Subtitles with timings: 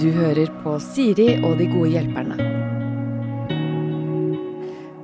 [0.00, 2.36] Du hører på Siri og de gode hjelperne.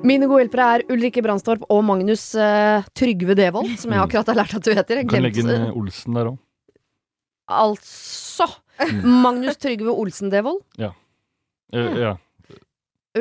[0.04, 4.38] Mine gode hjelpere er Ulrikke Brandstorp og Magnus eh, Trygve Devold, som jeg akkurat har
[4.40, 5.00] lært at du heter.
[5.02, 6.38] Jeg Kan glemte- legge inn eh, Olsen der òg.
[7.50, 8.46] Altså
[9.04, 10.62] Magnus Trygve Olsen Devold.
[10.80, 10.92] Ja.
[11.76, 12.14] Eh, ja.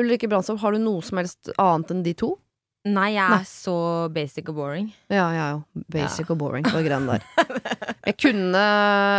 [0.00, 2.34] Ulrikke Brandstorp, har du noe som helst annet enn de to?
[2.88, 3.44] Nei, jeg er Nei.
[3.44, 3.74] så
[4.14, 4.86] basic og boring.
[5.12, 7.26] Ja, jeg er jo basic og boring på greiene der.
[8.00, 8.60] Jeg kunne,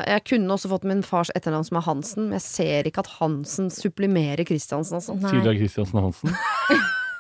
[0.10, 3.12] jeg kunne også fått min fars etternavn som er Hansen, men jeg ser ikke at
[3.20, 5.14] Hansen supplimerer Christiansen, altså.
[5.22, 6.34] Kristiansen Hansen.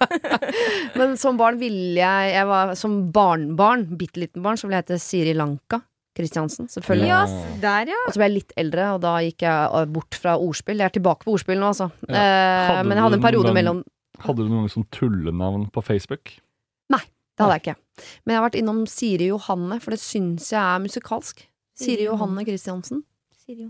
[0.99, 4.87] Men som barn ville jeg, jeg var, Som barnbarn, bitte liten barn, så ville jeg
[4.87, 5.83] hete Siri Lanka
[6.17, 7.07] Kristiansen, selvfølgelig.
[7.07, 7.21] Ja.
[7.61, 7.99] der, ja.
[8.03, 10.81] Og så ble jeg litt eldre, og da gikk jeg uh, bort fra ordspill.
[10.81, 11.87] Jeg er tilbake på ordspill nå, altså.
[12.09, 12.25] Ja.
[12.25, 13.79] Eh, men jeg hadde en periode mellom
[14.25, 16.35] Hadde du noen sånn tullenavn på Facebook?
[16.93, 17.03] Nei,
[17.37, 17.75] Det hadde jeg ikke.
[18.23, 21.45] Men jeg har vært innom Siri Johanne, for det syns jeg er musikalsk.
[21.81, 23.03] Siri Johanne Christiansen.
[23.41, 23.69] Sier.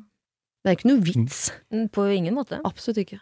[0.61, 1.43] Det er ikke noe vits.
[1.73, 2.59] Mm, På ingen måte.
[2.67, 3.21] Absolutt ikke.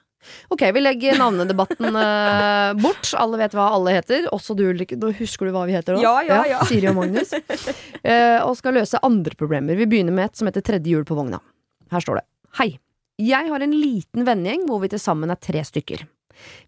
[0.51, 3.13] Ok, vi legger navnedebatten uh, bort.
[3.15, 4.27] Alle vet hva alle heter.
[4.35, 4.97] Også du, Ulrikke.
[4.99, 6.03] Nå husker du hva vi heter òg?
[6.03, 6.59] Ja, ja, ja.
[6.67, 7.31] Siri og Magnus.
[7.31, 9.79] Uh, og skal løse andre problemer.
[9.79, 11.39] Vi begynner med et som heter Tredje hjul på vogna.
[11.93, 12.27] Her står det.
[12.59, 12.73] Hei.
[13.19, 16.05] Jeg har en liten vennegjeng hvor vi til sammen er tre stykker.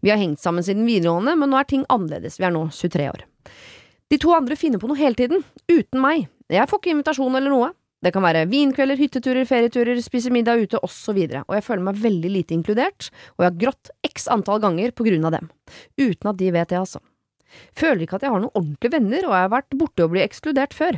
[0.01, 2.39] Vi har hengt sammen siden videregående, men nå er ting annerledes.
[2.39, 3.25] Vi er nå 23 år.
[4.11, 6.25] De to andre finner på noe hele tiden, uten meg.
[6.51, 7.69] Jeg får ikke invitasjon eller noe.
[8.01, 12.31] Det kan være vinkvelder, hytteturer, ferieturer, spise middag ute osv., og jeg føler meg veldig
[12.33, 15.51] lite inkludert, og jeg har grått x antall ganger på grunn av dem.
[16.01, 17.03] Uten at de vet det, altså.
[17.77, 20.25] Føler ikke at jeg har noen ordentlige venner, og jeg har vært borte og blitt
[20.25, 20.97] ekskludert før.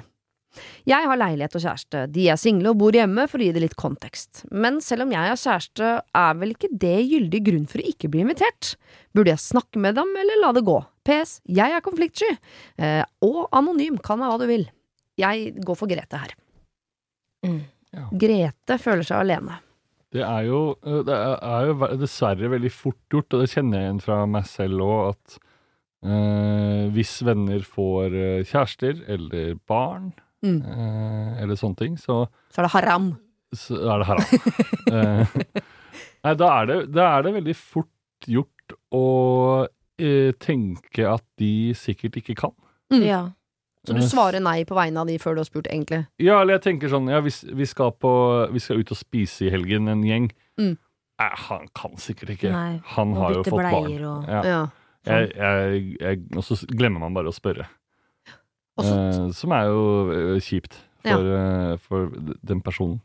[0.90, 3.64] Jeg har leilighet og kjæreste, de er single og bor hjemme for å gi det
[3.66, 5.92] litt kontekst, men selv om jeg har kjæreste,
[6.24, 8.76] er vel ikke det gyldig grunn for å ikke bli invitert?
[9.14, 10.80] Burde jeg snakke med dem, eller la det gå?
[11.04, 12.32] PS, jeg er konfliktsky,
[12.78, 14.66] eh, og anonym, Kan jeg hva du vil.
[15.20, 16.34] Jeg går for Grete her.
[17.46, 17.62] Mm.
[17.94, 18.08] Ja.
[18.10, 19.60] Grete føler seg alene.
[20.14, 23.88] Det er jo, eh, det er jo dessverre veldig fort gjort, og det kjenner jeg
[23.88, 25.38] igjen fra meg selv òg, at
[26.06, 30.12] eh, hvis venner får eh, kjærester eller barn,
[30.44, 30.58] Mm.
[30.68, 33.06] eh, eller sånne ting, så, Så er det haram.
[33.56, 34.26] så er det haram.
[34.94, 35.26] Eh,
[36.24, 39.06] nei, da er, det, da er det veldig fort gjort å
[40.00, 42.54] eh, tenke at de sikkert ikke kan.
[42.94, 43.06] Mm.
[43.08, 43.22] Ja.
[43.88, 46.06] Så du svarer nei på vegne av de før du har spurt, egentlig?
[46.24, 48.12] Ja, eller jeg tenker sånn, ja, hvis vi skal, på,
[48.54, 50.30] vi skal ut og spise i helgen, en gjeng.
[50.62, 50.78] Mm.
[51.20, 52.52] Nei, han kan sikkert ikke.
[52.54, 54.06] Nei, han har jo fått barn.
[54.08, 54.42] og- Ja.
[54.48, 54.62] Ja.
[55.04, 57.66] Jeg, jeg, jeg, og så glemmer man bare å spørre.
[58.82, 61.76] Eh, som er jo eh, kjipt for, ja.
[61.84, 63.02] for den personen.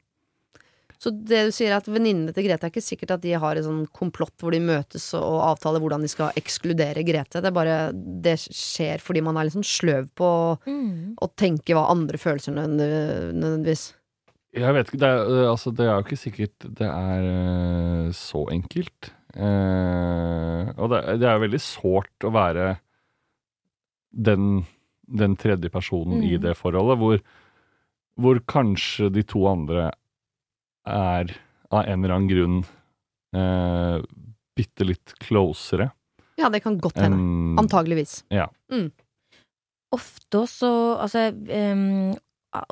[0.99, 3.55] Så det du sier er at venninnene til Grete er ikke sikkert at de har
[3.55, 7.39] et sånn komplott hvor de møtes og avtaler hvordan de skal ekskludere Grete.
[7.39, 10.31] Det er bare Det skjer fordi man er litt sånn sløv på
[10.67, 11.15] Mm.
[11.23, 13.93] å tenke hva andre følelser nødvendigvis.
[14.59, 18.11] Jeg vet ikke, det er, eh, altså, det er jo ikke sikkert det er eh,
[18.17, 19.13] så enkelt.
[19.37, 22.79] Eh, og det, det er jo veldig sårt å være
[24.11, 24.65] den,
[25.09, 26.43] den tredje personen i Mm.
[26.43, 27.21] det forholdet, hvor,
[28.17, 29.91] hvor kanskje de to andre
[30.87, 31.33] er
[31.71, 32.59] av en eller annen grunn
[33.37, 34.01] eh,
[34.57, 35.91] bitte litt closere
[36.39, 37.19] Ja, det kan godt hende.
[37.19, 38.23] Um, Antageligvis.
[39.91, 40.71] Ofte så
[41.01, 42.15] altså um,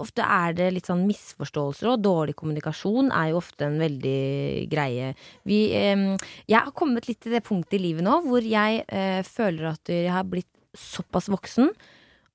[0.00, 5.10] Ofte er det litt sånn misforståelser, og dårlig kommunikasjon er jo ofte en veldig greie.
[5.44, 5.58] Vi,
[5.92, 6.14] um,
[6.48, 9.92] jeg har kommet litt til det punktet i livet nå hvor jeg uh, føler at
[9.92, 11.70] jeg har blitt såpass voksen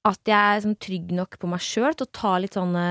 [0.07, 2.85] at jeg er sånn trygg nok på meg sjøl til å ta litt sånne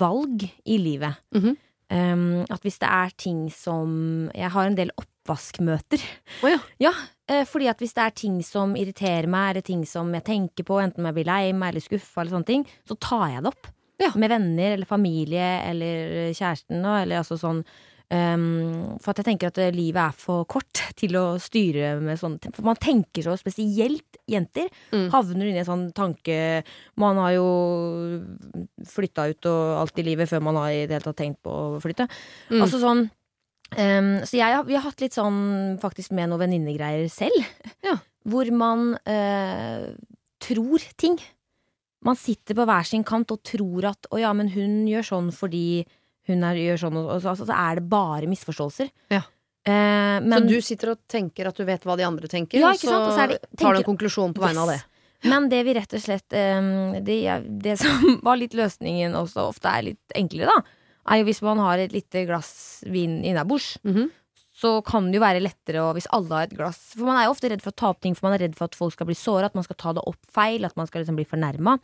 [0.00, 1.20] valg i livet.
[1.34, 1.56] Mm -hmm.
[1.92, 6.00] um, at hvis det er ting som Jeg har en del oppvaskmøter.
[6.42, 6.92] Oh, ja.
[7.28, 10.64] Eh, fordi at hvis det er ting som irriterer meg, eller ting som jeg tenker
[10.64, 13.42] på, enten om jeg blir lei meg eller skuffa, eller sånne ting, så tar jeg
[13.42, 13.66] det opp.
[13.98, 14.12] Ja.
[14.14, 16.84] Med venner eller familie eller kjæresten.
[17.02, 17.64] Eller altså sånn
[18.14, 22.20] ehm, For at jeg tenker at eh, livet er for kort til å styre med
[22.20, 22.54] sånne ting.
[22.56, 24.70] For man tenker så spesielt jenter.
[24.92, 25.06] Mm.
[25.14, 26.38] Havner inni en sånn tanke
[27.00, 27.46] Man har jo
[28.88, 31.54] flytta ut og alt i livet før man har i det hele tatt tenkt på
[31.54, 32.08] å flytte.
[32.50, 32.60] Mm.
[32.64, 35.40] Altså sånn um, Så jeg, vi har hatt litt sånn
[35.82, 37.40] faktisk med noen venninnegreier selv.
[37.86, 37.98] Ja.
[38.28, 39.90] Hvor man uh,
[40.42, 41.18] tror ting.
[42.04, 45.32] Man sitter på hver sin kant og tror at å ja, men hun gjør sånn
[45.34, 45.82] fordi
[46.28, 48.90] hun er, gjør sånn, og så, altså, så er det bare misforståelser.
[49.14, 49.22] Ja.
[49.68, 52.70] Eh, men, så du sitter og tenker at du vet hva de andre tenker, Ja,
[52.70, 53.08] og ikke så, sant?
[53.08, 54.78] Og så er det- tar du tenker- en konklusjon på vegne av det.
[55.28, 57.18] Men det vi rett og slett eh, det,
[57.64, 60.62] det som var litt løsningen også ofte er litt enklere, da,
[61.10, 63.78] er jo hvis man har et lite glass vin innabords.
[63.82, 64.10] Mhm.
[64.58, 67.28] Så kan det jo være lettere og hvis alle har et glass For man er
[67.28, 68.90] jo ofte redd for å ta opp ting, for man er redd for at folk
[68.96, 71.26] skal bli såra, at man skal ta det opp feil, at man skal liksom bli
[71.30, 71.76] fornærma.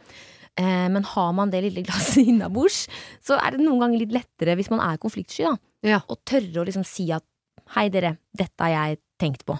[0.56, 2.84] Eh, men har man det lille glasset innabords,
[3.24, 5.56] så er det noen ganger litt lettere hvis man er konfliktsky, da.
[5.84, 6.00] Ja.
[6.06, 7.24] Å tørre å liksom si at
[7.74, 9.56] hei, dere, dette har jeg tenkt på.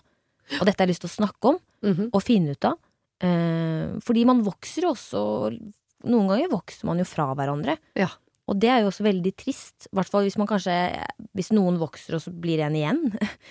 [0.61, 2.11] Og dette har jeg lyst til å snakke om Mhm.
[2.15, 2.79] og finne ut av.
[3.21, 5.23] Eh, fordi man vokser jo også
[6.05, 7.79] Noen ganger vokser man jo fra hverandre.
[7.97, 8.11] Ja.
[8.47, 9.87] Og det er jo også veldig trist.
[9.89, 10.75] I hvert fall hvis man kanskje
[11.35, 13.01] Hvis noen vokser, og så blir en igjen.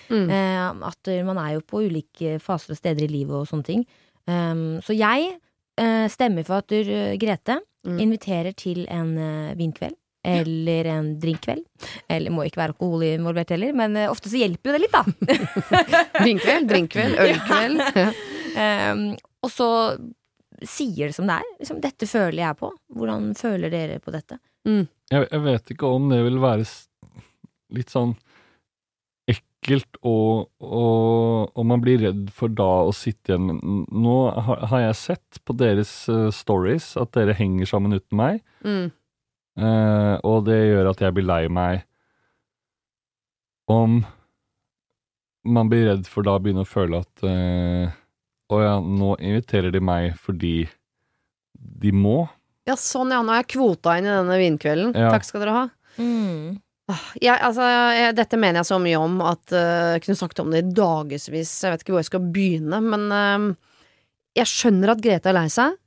[0.08, 0.30] Mm.
[0.30, 3.82] Eh, at man er jo på ulike faser og steder i livet og sånne ting.
[4.86, 5.34] Så jeg
[6.10, 7.98] stemmer for at du, eh, Grete, Mm.
[8.00, 9.92] inviterer til en eh, vinkveld.
[10.24, 11.66] Eller en drinkkveld.
[12.08, 14.94] Eller må ikke være alkohol involvert heller, men eh, ofte så hjelper jo det litt,
[14.94, 15.02] da.
[16.24, 17.82] Vinkveld, drinkkveld, ølkveld.
[18.00, 18.06] Ja.
[18.94, 19.02] Um,
[19.44, 19.68] og så
[20.64, 21.50] sier det som det er.
[21.60, 22.70] Liksom, dette føler jeg på.
[22.96, 24.38] Hvordan føler dere på dette?
[24.64, 26.64] Jeg, jeg vet ikke om det vil være
[27.76, 28.14] litt sånn
[29.64, 34.96] ekkelt og, og, og man blir redd for da å sitte igjen Nå har, jeg
[35.00, 38.90] sett på deres eh, stories at dere henger sammen uten meg, Mm.
[39.60, 41.82] eh, og det gjør at jeg blir lei meg
[43.72, 44.02] om
[45.44, 47.92] man blir redd for da å begynne å føle at eh,
[48.52, 50.66] Å ja, nå inviterer de meg fordi
[51.56, 52.26] de må.
[52.68, 53.22] ja, sånn ja.
[53.24, 54.92] Nå er jeg kvota inn i denne vinkvelden.
[54.96, 55.08] Ja.
[55.14, 55.62] Takk skal dere ha.
[55.96, 56.58] Mm.
[56.92, 57.64] Ah, Jeg, altså,
[57.96, 60.72] jeg, dette mener jeg så mye om at eh, jeg kunne snakket om det i
[60.76, 61.52] dagevis.
[61.64, 63.46] Jeg vet ikke hvor jeg skal begynne, men uh,
[64.36, 65.78] jeg skjønner at Grete er lei seg.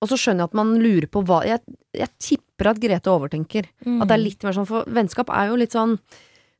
[0.00, 1.60] Og så skjønner jeg at man lurer på hva Jeg,
[1.92, 3.68] jeg tipper at Grete overtenker.
[4.00, 5.98] At det er litt mer sånn, for vennskap er jo litt sånn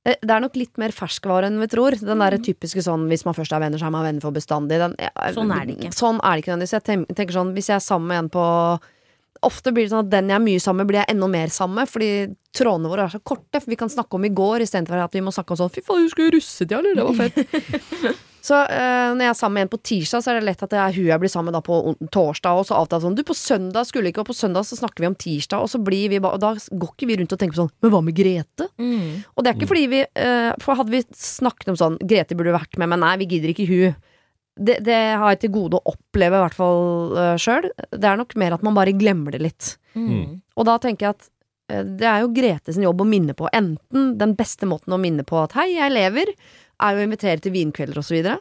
[0.04, 1.96] det, det er nok litt mer ferskvare enn vi tror.
[2.00, 4.76] Den der typiske sånn hvis man først er venner, så er man venner for bestandig.
[4.80, 5.90] Den, jeg- Sånn er det ikke.
[5.96, 6.76] Sånn er det ikke nødvendigvis.
[6.76, 8.44] Jeg tenker sånn, hvis jeg er sammen med en på
[9.46, 11.52] Ofte blir det sånn at den jeg er mye sammen med, blir jeg enda mer
[11.54, 12.10] sammen med, fordi
[12.56, 13.60] trådene våre er så korte.
[13.60, 15.84] For vi kan snakke om i går istedenfor at vi må snakke om sånn Fy
[15.86, 16.98] faen, husker du russetida, eller?
[16.98, 18.26] Det var fett.
[18.40, 20.72] Så eh, når jeg er sammen med en på tirsdag, så er det lett at
[20.72, 22.60] det er hun jeg blir sammen med da på torsdag.
[22.60, 25.10] Og så avtaler sånn Du, på søndag skulle ikke, og på søndag så snakker vi
[25.10, 25.60] om tirsdag.
[25.60, 27.74] Og så blir vi ba, og da går ikke vi rundt og tenker på sånn
[27.84, 28.70] Men hva med Grete?
[28.80, 29.20] Mm.
[29.34, 32.56] Og det er ikke fordi vi eh, For hadde vi snakket om sånn Grete burde
[32.56, 33.98] vært med, men nei, vi gidder ikke hun.
[34.56, 37.70] Det, det har jeg til gode å oppleve, i hvert fall uh, sjøl.
[37.92, 39.74] Det er nok mer at man bare glemmer det litt.
[39.94, 40.40] Mm.
[40.58, 41.28] Og da tenker jeg at
[41.72, 43.48] uh, det er jo Grete sin jobb å minne på.
[43.56, 46.34] Enten den beste måten å minne på at 'hei, jeg lever',
[46.80, 48.38] er jo å invitere til vinkvelder så videre.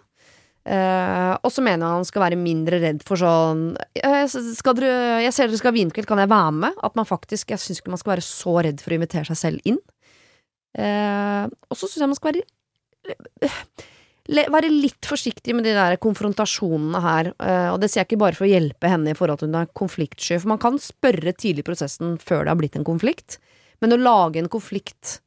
[0.69, 5.33] Eh, og så mener jeg han skal være mindre redd for sånn skal dere, 'Jeg
[5.33, 7.89] ser dere skal ha vinkveld, kan jeg være med?' At man faktisk Jeg syns ikke
[7.95, 9.79] man skal være så redd for å invitere seg selv inn.
[10.77, 12.43] Uh, og så syns jeg man skal være
[14.29, 17.31] være litt forsiktig med de der konfrontasjonene her.
[17.39, 19.61] eh, og det sier jeg ikke bare for å hjelpe henne i forhold til hun
[19.61, 23.39] er konfliktsky, for man kan spørre tidlig i prosessen før det har blitt en konflikt,
[23.81, 25.19] men å lage en konflikt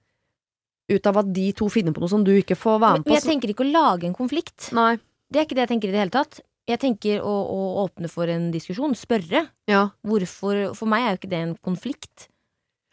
[0.92, 3.12] ut av at de to finner på noe som du ikke får være med på
[3.12, 4.72] Men jeg tenker ikke å lage en konflikt.
[4.76, 4.96] Nei.
[5.32, 6.42] Det er ikke det jeg tenker i det hele tatt.
[6.68, 8.92] Jeg tenker å, å åpne for en diskusjon.
[8.98, 9.46] Spørre.
[9.70, 9.86] Ja.
[10.06, 12.28] Hvorfor For meg er jo ikke det en konflikt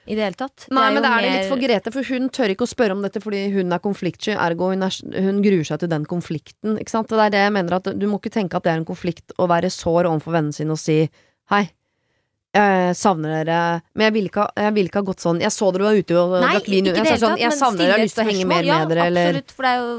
[0.09, 0.65] i det hele tatt.
[0.73, 2.71] Nei, men jo det er det mer- litt for Grete, for hun tør ikke å
[2.73, 6.06] spørre om dette fordi hun er konfliktsky, ergo hun, er, hun gruer seg til den
[6.09, 7.07] konflikten, ikke sant.
[7.13, 9.35] Det er det jeg mener, at du må ikke tenke at det er en konflikt
[9.38, 11.03] å være sår overfor vennene sine og si
[11.53, 11.67] hei.
[12.50, 15.83] Jeg savner dere, men jeg ville ikke, ville ikke ha gått sånn Jeg så dere
[15.85, 16.88] var ute og Nei, drakk vin.
[16.89, 18.63] ikke i Jeg, sa sånn, jeg savner dere, jeg har lyst til å henge mer
[18.65, 19.91] ja, med dere, eller Absolutt, for det er, jo,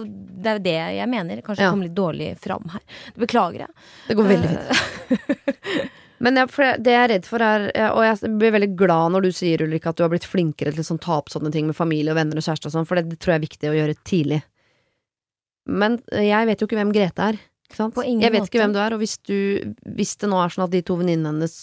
[0.43, 1.43] det er jo det jeg mener.
[1.47, 1.69] Kanskje Ja.
[1.69, 2.83] jeg kom litt dårlig fram her.
[3.15, 3.71] Det beklager jeg.
[4.09, 5.91] Det går veldig fint.
[6.21, 6.51] Men jeg,
[6.85, 7.63] det jeg er redd for er
[7.95, 10.83] Og jeg blir veldig glad når du sier Ulrik at du har blitt flinkere til
[10.85, 13.01] å sånn, ta opp sånne ting med familie og venner og kjæreste og sånn, for
[13.01, 14.41] det, det tror jeg er viktig å gjøre tidlig.
[15.71, 17.41] Men eh, jeg vet jo ikke hvem Grete er.
[17.71, 17.95] Ikke sant?
[17.97, 18.53] På ingen jeg vet måte.
[18.53, 19.37] ikke hvem du er, og hvis, du,
[19.97, 21.57] hvis det nå er sånn at de to venninnene hennes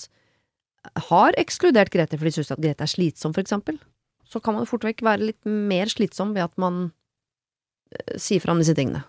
[1.09, 3.79] har ekskludert Grete fordi de syns at Grete er slitsom, for eksempel,
[4.27, 6.87] så kan man jo fort vekk være litt mer slitsom ved at man
[7.91, 9.03] eh, sier fra om disse tingene.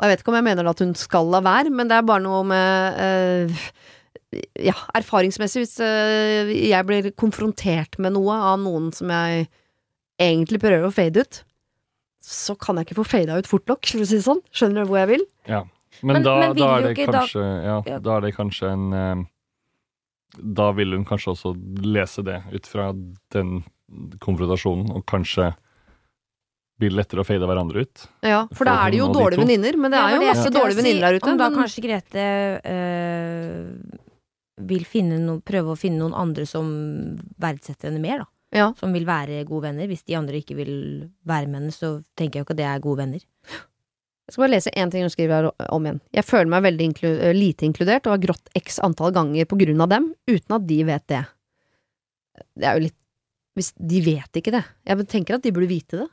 [0.00, 2.06] Og jeg vet ikke om jeg mener at hun skal la være, men det er
[2.08, 3.64] bare noe med eh,
[4.62, 9.48] Ja, erfaringsmessig, hvis eh, jeg blir konfrontert med noe av noen som jeg
[10.22, 11.40] egentlig prøver å fade ut,
[12.22, 14.42] så kan jeg ikke få fada ut fort nok, for å si det sånn.
[14.54, 15.24] Skjønner du hvor jeg vil?
[15.50, 15.64] Ja.
[16.04, 17.98] Men, Men- da, men da, er det ikke kanskje, ja, Ja.
[17.98, 19.24] da er det kanskje en eh,
[20.54, 21.50] Da vil hun kanskje også
[21.82, 22.92] lese det ut fra
[23.34, 23.64] den
[24.22, 25.48] konfrontasjonen, og kanskje
[26.78, 28.04] blir lettere å fade hverandre ut.
[28.22, 30.78] Ja, for da er det jo dårlige venninner, men det Ja, er jo masse dårlige
[30.78, 31.32] venninner der ute.
[31.34, 32.28] Om da men- kanskje Grete
[32.62, 33.98] øh,
[34.68, 36.68] vil finne no, prøve å finne noen andre som
[37.40, 38.30] verdsetter henne mer, da.
[38.50, 38.70] Ja.
[38.80, 39.86] Som vil være gode venner.
[39.86, 40.72] Hvis de andre ikke vil
[41.28, 43.26] være med henne, så tenker jeg jo ikke at det er gode venner.
[44.30, 46.00] Jeg skal bare lese én ting hun skriver her om igjen.
[46.14, 49.58] Jeg føler meg veldig inklu eh, lite inkludert og har grått x antall ganger på
[49.58, 51.22] grunn av dem, uten at de vet det.
[52.54, 52.96] Det er jo litt
[53.58, 54.62] Hvis de vet ikke det.
[54.86, 56.06] Jeg tenker at de burde vite det.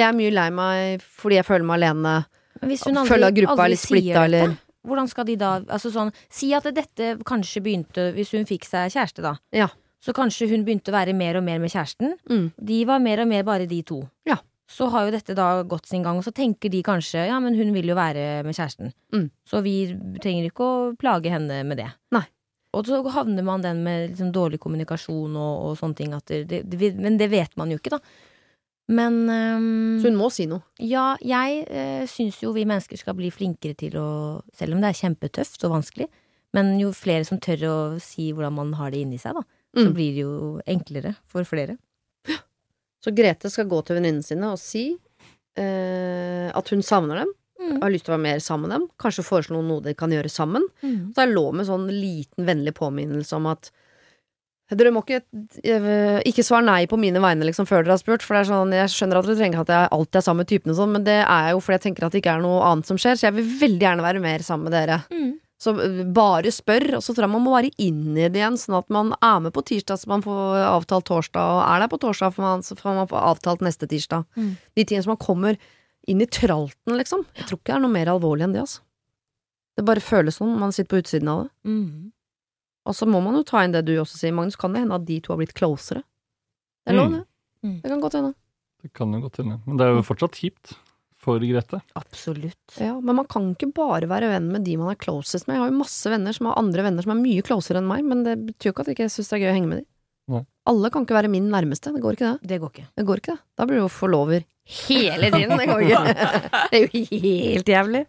[0.00, 2.14] Jeg er mye lei meg fordi jeg føler meg alene.
[2.62, 5.90] Men hvis hun Føler at gruppa er litt splitta, eller hvordan skal de da Altså
[5.92, 9.36] sånn, Si at dette kanskje begynte Hvis hun fikk seg kjæreste, da.
[9.54, 9.70] Ja.
[10.04, 12.18] Så kanskje hun begynte å være mer og mer med kjæresten.
[12.28, 12.50] Mm.
[12.60, 14.02] De var mer og mer bare de to.
[14.28, 14.36] Ja.
[14.68, 17.56] Så har jo dette da gått sin gang, og så tenker de kanskje ja, men
[17.56, 18.92] hun vil jo være med kjæresten.
[19.16, 19.30] Mm.
[19.48, 19.74] Så vi
[20.20, 21.88] trenger ikke å plage henne med det.
[22.12, 22.26] Nei.
[22.74, 26.14] Og så havner man den med liksom dårlig kommunikasjon og, og sånne ting.
[26.26, 28.00] Det, det, men det vet man jo ikke, da.
[28.88, 30.60] Men um, Så hun må si noe.
[30.78, 34.90] ja, jeg uh, syns jo vi mennesker skal bli flinkere til å Selv om det
[34.90, 36.08] er kjempetøft og vanskelig,
[36.52, 39.42] men jo flere som tør å si hvordan man har det inni seg, da,
[39.74, 39.94] så Mm.
[39.96, 41.78] blir det jo enklere for flere.
[43.02, 44.84] Så Grete skal gå til venninnene sine og si
[45.58, 47.78] uh, at hun savner dem, Mm.
[47.80, 50.28] har lyst til å være mer sammen med dem, kanskje foreslå noe de kan gjøre
[50.28, 50.64] sammen.
[50.82, 53.70] Så er lå lov med sånn liten vennlig påminnelse om at
[54.72, 55.20] dere må ikke
[55.60, 58.48] eh, Ikke svare nei på mine vegne liksom før dere har spurt, for det er
[58.48, 60.94] sånn Jeg skjønner at dere trenger at jeg alltid er sammen med typene og sånn,
[60.96, 63.18] men det er jo fordi jeg tenker at det ikke er noe annet som skjer,
[63.20, 65.02] så jeg vil veldig gjerne være mer sammen med dere.
[65.12, 65.34] Mm.
[65.64, 68.56] Så øh, bare spør, og så tror jeg man må være inn i det igjen,
[68.60, 71.92] sånn at man er med på tirsdag så man får avtalt torsdag, og er der
[71.92, 74.24] på torsdag for man, så får man avtalt neste tirsdag.
[74.36, 74.50] Mm.
[74.74, 75.60] De tingene som man kommer
[76.08, 77.24] inn i tralten, liksom.
[77.36, 78.84] Jeg tror ikke det er noe mer alvorlig enn det, altså.
[79.74, 81.52] Det bare føles sånn, man sitter på utsiden av det.
[81.66, 82.10] Mm.
[82.84, 84.56] Og så må man jo ta inn det du også sier, Magnus.
[84.60, 86.02] Kan det hende at de to har blitt closere?
[86.84, 87.14] Det er lov, Mm.
[87.18, 87.24] det.
[87.64, 87.76] Mm.
[87.82, 88.34] Det kan godt hende.
[88.84, 89.60] Det kan jo godt hende.
[89.66, 90.74] Men det er jo fortsatt kjipt
[91.16, 91.80] for Grete.
[91.96, 92.76] Absolutt.
[92.76, 95.56] Ja, men man kan ikke bare være venn med de man er closest med.
[95.56, 98.04] Jeg har jo masse venner som har andre venner som er mye closere enn meg,
[98.04, 99.78] men det betyr jo ikke at jeg ikke syns det er gøy å henge med
[99.80, 99.86] de.
[100.34, 100.42] Nei.
[100.68, 101.92] Alle kan ikke være min nærmeste.
[101.96, 102.48] Det går ikke det.
[102.52, 102.86] Det går ikke.
[103.00, 103.40] Det går ikke det.
[103.56, 104.44] Da blir du jo forlover
[104.84, 105.56] hele tiden.
[105.56, 106.14] Det går ikke.
[106.68, 108.04] Det er jo helt jævlig.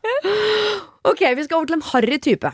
[1.05, 2.51] Ok, vi skal over til en harry type.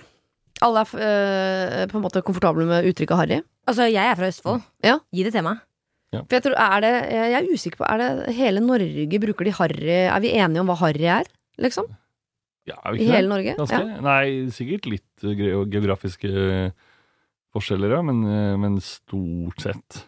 [0.62, 3.42] Alle er øh, på en måte komfortable med uttrykket harry.
[3.70, 4.62] Altså, jeg er fra Østfold.
[4.86, 5.00] Ja.
[5.14, 5.62] Gi det til meg.
[6.12, 9.54] For jeg tror, er det, jeg er usikker på, er det hele Norge bruker de
[9.56, 11.30] harry Er vi enige om hva harry er,
[11.62, 11.86] liksom?
[12.68, 13.32] Ja, er vi I hele det?
[13.32, 13.54] Norge?
[13.62, 13.80] Ganske?
[13.80, 14.02] Ja.
[14.04, 15.38] Nei, sikkert litt eh,
[15.72, 16.90] geografiske eh,
[17.56, 18.20] forskjeller, ja, men,
[18.60, 20.02] men stort sett.
[20.02, 20.08] Ja,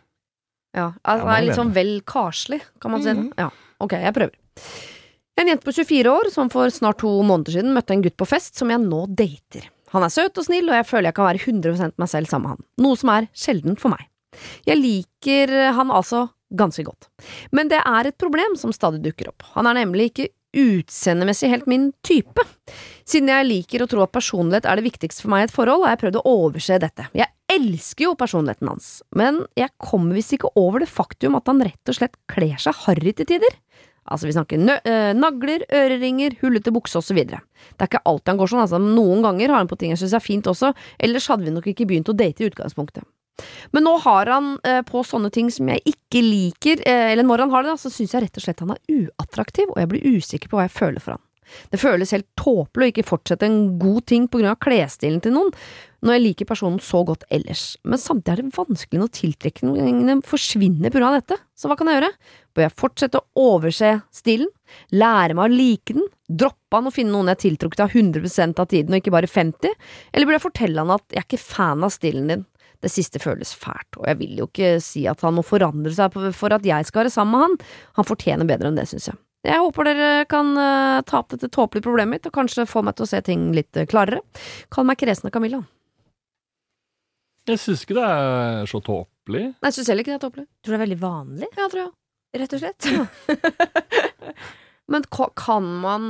[0.74, 3.24] Ja, altså, det er litt sånn vel karslig, kan man si Mm.
[3.28, 3.34] Mhm.
[3.38, 4.36] Ja, ok, jeg prøver.
[5.38, 8.28] En jente på 24 år som for snart to måneder siden møtte en gutt på
[8.28, 9.70] fest som jeg nå dater.
[9.94, 12.50] Han er søt og snill, og jeg føler jeg kan være 100 meg selv sammen
[12.50, 14.08] med han, noe som er sjeldent for meg.
[14.66, 17.10] Jeg liker han altså ganske godt,
[17.54, 19.46] men det er et problem som stadig dukker opp.
[19.54, 22.46] Han er nemlig ikke utseendemessig helt min type.
[23.10, 25.86] Siden jeg liker å tro at personlighet er det viktigste for meg i et forhold,
[25.86, 27.08] har jeg prøvd å overse dette.
[27.18, 31.62] Jeg elsker jo personligheten hans, men jeg kommer visst ikke over det faktum at han
[31.66, 33.58] rett og slett kler seg harry til tider.
[34.14, 37.20] Altså, vi snakker øh, nagler, øreringer, hullete bukse osv.
[37.26, 38.80] Det er ikke alltid han går sånn, altså.
[38.84, 41.70] Noen ganger har han på ting jeg synes er fint også, ellers hadde vi nok
[41.74, 43.08] ikke begynt å date i utgangspunktet.
[43.74, 47.46] Men nå har han eh, på sånne ting som jeg ikke liker, eh, eller når
[47.46, 49.92] han har det, da, så syns jeg rett og slett han er uattraktiv, og jeg
[49.94, 51.24] blir usikker på hva jeg føler for han.
[51.72, 55.36] Det føles helt tåpelig å ikke fortsette en god ting på grunn av klesstilen til
[55.36, 55.52] noen,
[56.04, 60.98] når jeg liker personen så godt ellers, men samtidig er det vanskelig når tiltrekningene forsvinner
[61.00, 62.10] av dette, så hva kan jeg gjøre?
[62.54, 64.52] Bør jeg fortsette å overse stilen,
[64.92, 68.60] lære meg å like den, droppe han og finne noen jeg er tiltrukket av 100%
[68.60, 69.78] av tiden og ikke bare 50,
[70.12, 72.48] eller burde jeg fortelle han at jeg er ikke fan av stilen din?
[72.84, 76.18] Det siste føles fælt, og jeg vil jo ikke si at han må forandre seg
[76.36, 77.62] for at jeg skal være sammen med han,
[78.02, 79.22] han fortjener bedre enn det, synes jeg.
[79.44, 82.96] Jeg håper dere kan eh, ta opp dette tåpelige problemet mitt, og kanskje få meg
[82.96, 84.22] til å se ting litt eh, klarere.
[84.72, 85.60] Kall meg kresne Camilla.
[87.50, 89.50] Jeg syns ikke det er så tåpelig.
[89.52, 90.46] Nei, jeg synes heller ikke det er tåpelig.
[90.64, 91.92] Tror du det er veldig vanlig, Ja, tror jeg.
[92.40, 92.88] rett og slett.
[94.94, 96.08] Men kan man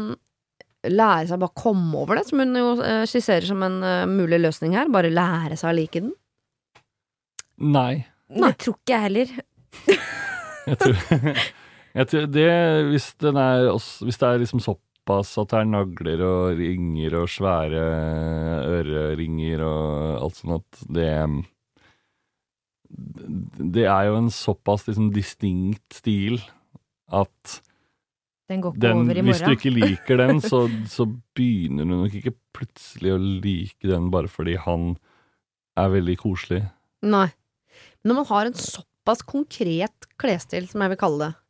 [0.83, 3.79] lære seg bare komme over det, som hun jo eh, skisserer som en
[4.13, 4.93] mulig løsning her?
[4.93, 6.13] Bare lære seg å like den?
[7.65, 8.03] Nei.
[8.29, 8.53] Nei.
[8.53, 9.35] Det tror ikke jeg heller.
[10.69, 11.43] Jeg tror
[11.93, 12.49] det,
[12.89, 13.69] hvis, den er,
[14.01, 17.83] hvis det er liksom såpass at det er nagler og ringer og svære
[18.79, 21.11] øreringer og alt sånt at det
[23.73, 26.41] Det er jo en såpass liksom distinkt stil
[27.13, 27.61] at
[28.49, 31.05] Den går ikke den, over i hvis du ikke liker den, så, så
[31.37, 34.95] begynner du nok ikke plutselig å like den bare fordi han
[35.77, 36.63] er veldig koselig.
[37.05, 37.29] Nei.
[38.05, 41.42] Når man har en såpass konkret klesstil, som jeg vil kalle det,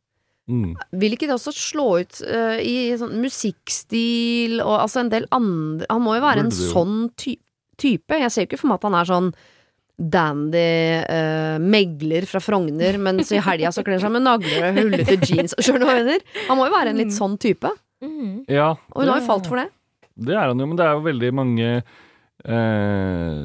[0.44, 0.74] Mm.
[1.00, 5.86] vil ikke det også slå ut uh, i sånn musikkstil og altså en del andre
[5.88, 6.66] Han må jo være en jo.
[6.68, 7.38] sånn ty
[7.80, 8.14] type.
[8.20, 9.30] Jeg ser jo ikke for meg at han er sånn
[9.98, 10.66] dandy
[11.06, 14.78] uh, megler fra Frogner, men så i helga så kler han seg med nagler og
[14.82, 15.56] hullete jeans.
[15.58, 16.24] Skjønner du hva jeg mener?
[16.48, 17.72] Han må jo være en litt sånn type,
[18.04, 18.42] Mm.
[18.52, 19.70] Ja, og hun har jo falt for det.
[20.26, 21.68] Det er han jo, men det er jo veldig mange
[22.44, 23.38] eh,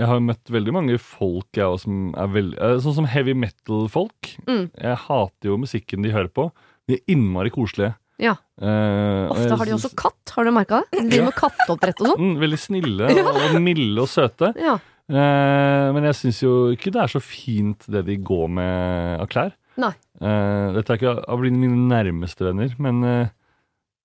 [0.00, 3.34] Jeg har møtt veldig mange folk jeg også, som er veldig eh, Sånn som heavy
[3.36, 4.34] metal-folk.
[4.48, 4.70] Mm.
[4.72, 6.48] Jeg hater jo musikken de hører på.
[6.88, 7.92] De er innmari koselige.
[8.20, 8.34] Ja.
[8.60, 10.98] Uh, Ofte har de også katt, har du merka det?
[10.98, 12.24] De driver med katteoppdrett og sånn.
[12.26, 14.52] Mm, veldig snille og milde og søte.
[14.60, 14.76] Ja.
[15.10, 19.28] Uh, men jeg syns jo ikke det er så fint det de går med av
[19.32, 19.54] klær.
[19.80, 19.92] Nei.
[20.20, 23.00] Uh, dette er ikke av mine nærmeste venner, men,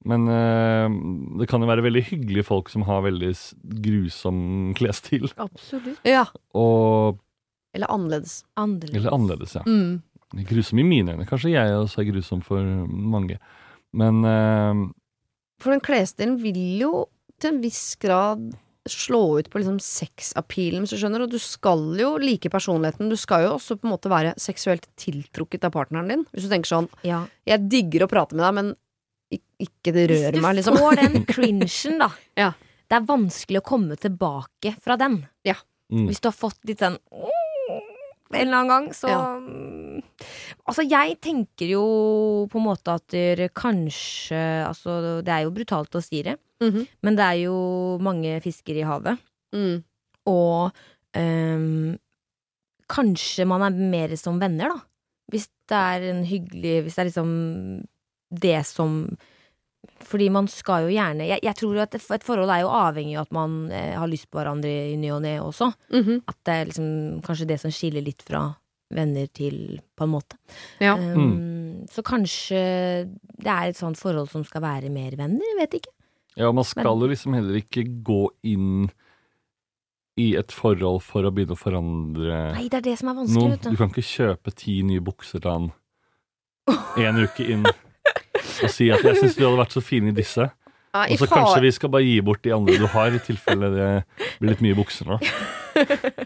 [0.05, 0.95] men øh,
[1.41, 3.31] det kan jo være veldig hyggelige folk som har veldig
[3.85, 4.39] grusom
[4.79, 5.27] klesstil.
[5.41, 5.99] Absolutt.
[6.07, 6.25] ja.
[6.55, 7.17] Og
[7.75, 8.43] Eller annerledes.
[8.55, 8.95] Annerledes.
[8.95, 9.63] Eller annerledes, ja.
[9.67, 10.01] Mm.
[10.49, 11.25] Grusom i mine øyne.
[11.29, 13.39] Kanskje jeg også er grusom for mange.
[13.95, 14.85] Men øh,
[15.63, 16.93] For den klesstilen vil jo
[17.41, 18.53] til en viss grad
[18.87, 23.09] slå ut på liksom sexappealen, hvis du skjønner, og du skal jo like personligheten.
[23.09, 26.25] Du skal jo også på en måte være seksuelt tiltrukket av partneren din.
[26.35, 27.23] Hvis du tenker sånn Ja.
[27.49, 28.69] Jeg digger å prate med deg, men
[29.31, 30.75] ikke det rører meg, liksom.
[30.75, 32.09] Hvis du får den cringen, da.
[32.37, 32.51] Ja.
[32.85, 35.25] Det er vanskelig å komme tilbake fra den.
[35.45, 36.05] mm.
[36.09, 36.97] Hvis du har fått litt den
[38.35, 39.21] en eller annen gang, så Ja.
[40.67, 41.83] Altså, jeg tenker jo
[42.51, 46.87] på en måte at der kanskje Altså, det er jo brutalt å si det, Mhm.
[47.03, 49.17] men det er jo mange fisker i havet.
[49.53, 49.83] mm.
[50.27, 50.71] Og
[51.15, 51.97] um,
[52.89, 54.81] kanskje man er mer som venner, da.
[55.31, 57.85] Hvis det er en hyggelig Hvis det er liksom
[58.41, 59.05] det som
[60.05, 63.27] Fordi man skal jo gjerne Jeg, jeg tror at et forhold er jo avhengig av
[63.27, 65.71] at man eh, har lyst på hverandre i ny og ne også.
[65.93, 66.21] Mhm.
[66.27, 68.43] At det er liksom kanskje det som skiller litt fra
[68.95, 70.37] venner til på en måte.
[70.79, 70.93] Ja.
[70.95, 72.59] Um, Så kanskje
[73.41, 75.91] det er et sånt forhold som skal være mer venner, jeg vet ikke.
[76.37, 78.89] Ja, man skal jo liksom heller ikke gå inn
[80.19, 83.41] i et forhold for å begynne å forandre Nei, det er det som er vanskelig,
[83.41, 83.55] noen.
[83.57, 83.77] vet Du du.
[83.81, 85.71] kan ikke kjøpe ti nye bukser til han
[87.07, 87.65] en uke inn
[88.05, 90.51] og si at 'jeg syns du hadde vært så fin i disse',
[90.95, 93.67] Ja, og så kanskje vi skal bare gi bort de andre du har, i tilfelle
[93.73, 93.89] det
[94.39, 95.17] blir litt mye bukser nå.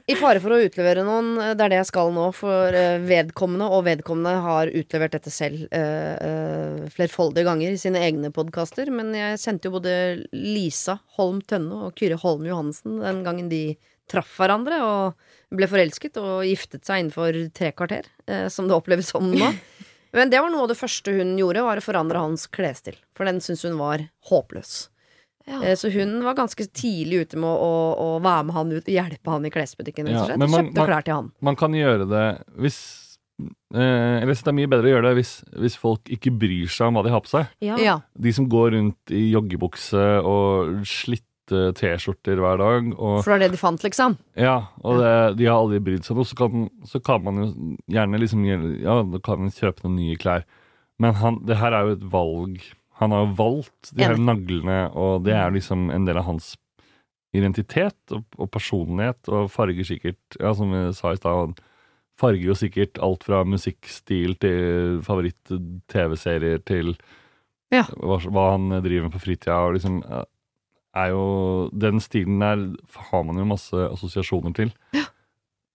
[0.06, 3.02] I fare for å utlevere noen, eh, det er det jeg skal nå, for eh,
[3.02, 8.94] vedkommende, og vedkommende har utlevert dette selv eh, flerfoldige ganger i sine egne podkaster.
[8.94, 9.96] Men jeg sendte jo både
[10.38, 13.74] Lisa Holm Tønne og Kyrre Holm Johansen den gangen de
[14.10, 19.10] traff hverandre og ble forelsket og giftet seg innenfor tre kvarter, eh, som det oppleves
[19.14, 19.52] som nå.
[20.14, 22.96] Men det var noe av det første hun gjorde, var å forandre hans klesstil.
[23.18, 24.88] For den syntes hun var håpløs.
[25.50, 25.60] Ja.
[25.64, 28.84] Eh, Så hun var ganske tidlig ute med å, å, å være med han ut
[28.90, 30.10] og hjelpe han i klesbutikken.
[30.10, 31.32] Ja, men man- kjøpte klær til han.
[31.42, 32.26] Man kan gjøre det
[32.62, 32.80] hvis
[33.74, 35.34] eh, Eller jeg synes det er mye bedre å gjøre det hvis,
[35.64, 37.48] hvis folk ikke bryr seg om hva de har på seg.
[37.66, 37.78] Ja.
[37.82, 37.98] Ja.
[38.18, 40.82] De som går rundt i joggebukse og
[41.50, 42.90] slitte T-skjorter hver dag.
[42.98, 44.18] Og, For det er det de fant, liksom.
[44.38, 47.48] ja, og det, de har aldri brydd seg om Så kan, så kan man jo
[47.90, 50.46] gjerne liksom Ja, da kan man kjøpe noen nye klær.
[51.00, 52.62] Men han, det her er jo et valg.
[53.00, 54.26] Han har jo valgt de her Enig.
[54.28, 56.58] naglene, og det er liksom en del av hans
[57.34, 61.60] identitet og, og personlighet, og farger sikkert Ja, som vi sa i stad,
[62.20, 66.96] farger jo sikkert alt fra musikkstil til favoritt-TV-serier til
[67.72, 67.84] Ja.
[67.96, 70.24] hva, hva han driver med på fritida, og liksom eh,
[71.00, 72.64] er jo Den stilen der
[73.10, 74.72] har man jo masse assosiasjoner til.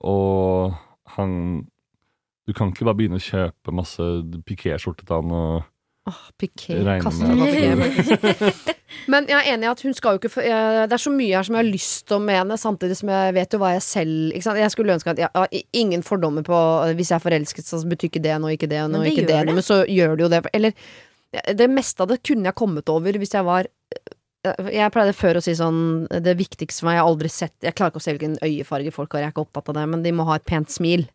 [0.04, 0.74] Og
[1.16, 1.66] han
[2.46, 4.02] Du kan ikke bare begynne å kjøpe masse
[4.48, 5.62] pikéskjorte til han og
[6.04, 6.74] Åh, piké.
[6.84, 7.68] Piké.
[9.08, 11.10] Men jeg er enig i at hun skal jo ikke få- jeg- Det er så
[11.14, 13.70] mye her som jeg har lyst til å mene, samtidig som jeg vet jo hva
[13.72, 14.58] jeg selv ikke sant?
[14.60, 16.58] Jeg skulle ønske at jeg har ingen fordommer på
[16.94, 19.46] Hvis jeg er forelsket, så betyr ikke det noe, ikke det noe, ikke det det.
[19.46, 20.42] noe, men så gjør det jo det.
[20.52, 20.72] Eller
[21.56, 23.64] det meste av det kunne jeg kommet over hvis jeg var
[24.44, 27.76] jeg pleide før å si sånn Det viktigste for meg, jeg har aldri sett Jeg
[27.76, 30.04] klarer ikke å se hvilken øyefarge folk har, jeg er ikke opptatt av det, men
[30.04, 31.06] de må ha et pent smil.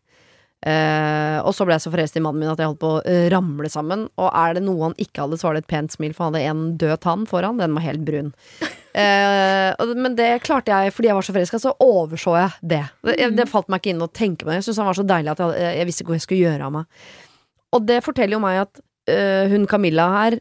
[0.60, 3.04] Uh, og så ble jeg så forelsket i mannen min at jeg holdt på å
[3.08, 4.02] eh, ramle sammen.
[4.20, 6.36] Og er det noe han ikke hadde, så var det et pent smil, for han
[6.36, 7.62] hadde en død tann foran.
[7.62, 8.28] Den var helt brun.
[8.90, 12.82] Uh, men det klarte jeg, fordi jeg var så forelska, så overså jeg det.
[13.08, 14.58] Det, det falt meg ikke inn å tenke på det.
[14.58, 16.68] Jeg syntes han var så deilig at jeg, jeg visste ikke hva jeg skulle gjøre
[16.68, 17.08] av meg.
[17.70, 18.86] Og det forteller jo meg at
[19.50, 20.36] hun Camilla her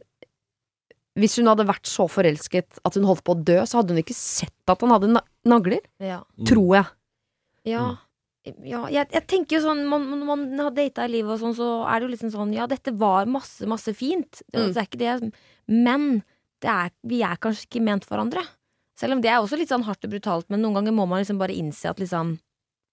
[1.19, 4.01] Hvis hun hadde vært så forelsket at hun holdt på å dø, så hadde hun
[4.01, 5.81] ikke sett at han hadde na nagler.
[6.03, 6.21] Ja.
[6.47, 6.87] Tror jeg.
[7.67, 7.85] Ja.
[8.63, 11.67] ja jeg, jeg tenker jo sånn Når man har data i livet og sånn, så
[11.91, 14.41] er det jo liksom sånn Ja, dette var masse, masse fint.
[14.47, 14.73] Det, Mm.
[14.73, 15.33] det er ikke det.
[15.67, 16.05] Men
[16.63, 18.43] det er, vi er kanskje ikke ment for hverandre.
[18.99, 21.21] Selv om det er også litt sånn hardt og brutalt, men noen ganger må man
[21.21, 22.37] liksom bare innse at liksom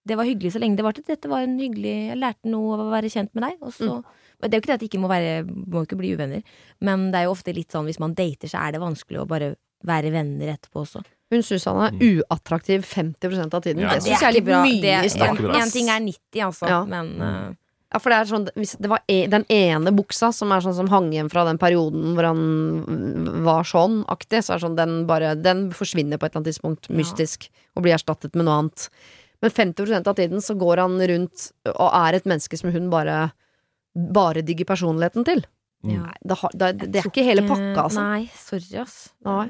[0.07, 1.03] Det var hyggelig så lenge det varte.
[1.03, 3.57] Dette var en hyggelig Jeg lærte noe av å være kjent med deg.
[3.63, 4.05] Og så Men
[4.43, 6.43] Det er jo ikke det at de ikke må være Må ikke bli uvenner.
[6.85, 9.29] Men det er jo ofte litt sånn hvis man dater, så er det vanskelig å
[9.29, 9.55] bare
[9.87, 11.03] være venner etterpå også.
[11.33, 13.83] Hun syns han er uattraktiv 50% av tiden.
[13.83, 13.95] Ja.
[13.95, 14.63] Det syns jeg er litt bra.
[14.63, 15.55] mye Det- er starten.
[15.57, 16.85] En ting er 90, altså, Ja.
[16.85, 17.55] men uh...
[17.93, 20.75] Ja, for det er sånn Hvis det var e den ene buksa som er sånn
[20.75, 22.41] som hang igjen fra den perioden hvor han
[22.85, 26.51] mm, var sånn aktig, så er sånn den bare Den forsvinner på et eller annet
[26.51, 26.97] tidspunkt Ja.
[26.99, 28.89] mystisk og blir erstattet med noe annet.
[29.41, 33.33] Men 50% av tiden så går han rundt og er et menneske som hun bare
[33.97, 35.45] Bare digger personligheten til.
[35.87, 36.11] Ja.
[36.21, 38.03] Det, har, det, det er ikke hele pakka, altså.
[38.03, 38.97] Nei, sorry, ass.
[39.25, 39.47] Nei.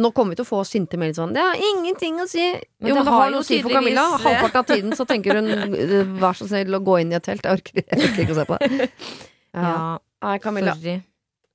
[0.00, 2.54] Nå kommer vi til å få sinte meldinger sånn 'Det har ingenting å si'.
[2.80, 4.04] Men jo, det men det har har jo noe å si for Camilla.
[4.22, 7.44] Halvparten av tiden så tenker hun 'vær så snill å gå inn i et telt'.
[7.44, 8.90] Jeg orker, jeg orker ikke å se på det.
[9.52, 9.60] Ja.
[9.60, 10.72] Ja, Nei, Camilla.
[10.72, 11.02] sorry.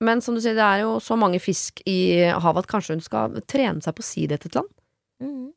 [0.06, 3.02] Men som du sier, det er jo så mange fisk i havet at kanskje hun
[3.02, 4.69] skal trene seg på å si det til et land.
[5.23, 5.47] Mm.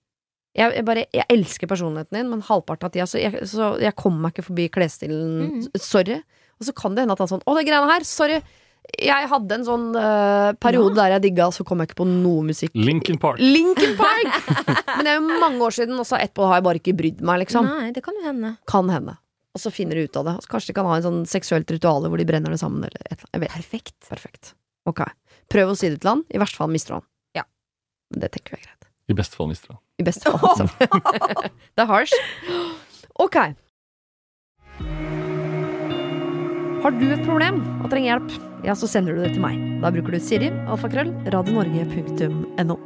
[0.56, 3.92] Jeg, jeg, bare, jeg elsker personligheten din, men halvparten av tida så jeg, så jeg
[3.94, 5.60] kommer meg ikke forbi klesstilen.
[5.60, 5.68] Mm.
[5.76, 6.22] Sorry.
[6.60, 8.40] Og så kan det hende at han sånn Å, det greiene her, sorry.
[9.00, 12.44] Jeg hadde en sånn uh, periode der jeg digga, så kom jeg ikke på noe
[12.48, 12.72] musikk.
[12.74, 13.40] Lincoln Park.
[13.40, 14.48] Linkin Park!
[14.96, 17.20] Men det er jo mange år siden, og så etterpå har jeg bare ikke brydd
[17.24, 17.68] meg, liksom.
[17.68, 18.54] Nei, det kan jo hende.
[18.70, 19.16] Kan hende.
[19.54, 20.34] Og så finner de ut av det.
[20.40, 22.86] Altså, kanskje de kan ha en sånn seksuelt ritual hvor de brenner det sammen.
[23.34, 23.96] Perfekt.
[24.08, 24.52] Perfekt.
[24.88, 25.04] Ok.
[25.50, 26.26] Prøv å si det til han.
[26.30, 27.06] I verste fall mister han.
[27.38, 27.46] Ja.
[28.14, 28.90] Men det tenker vi er greit.
[29.10, 29.82] I beste fall mister han.
[29.98, 30.70] I beste fall, altså.
[31.74, 32.14] det er harsh.
[33.20, 33.42] Ok.
[36.80, 38.30] Har du et problem og trenger hjelp,
[38.64, 39.58] ja, så sender du det til meg.
[39.82, 42.76] Da bruker du Siri, alfakrøll, radionorge.no.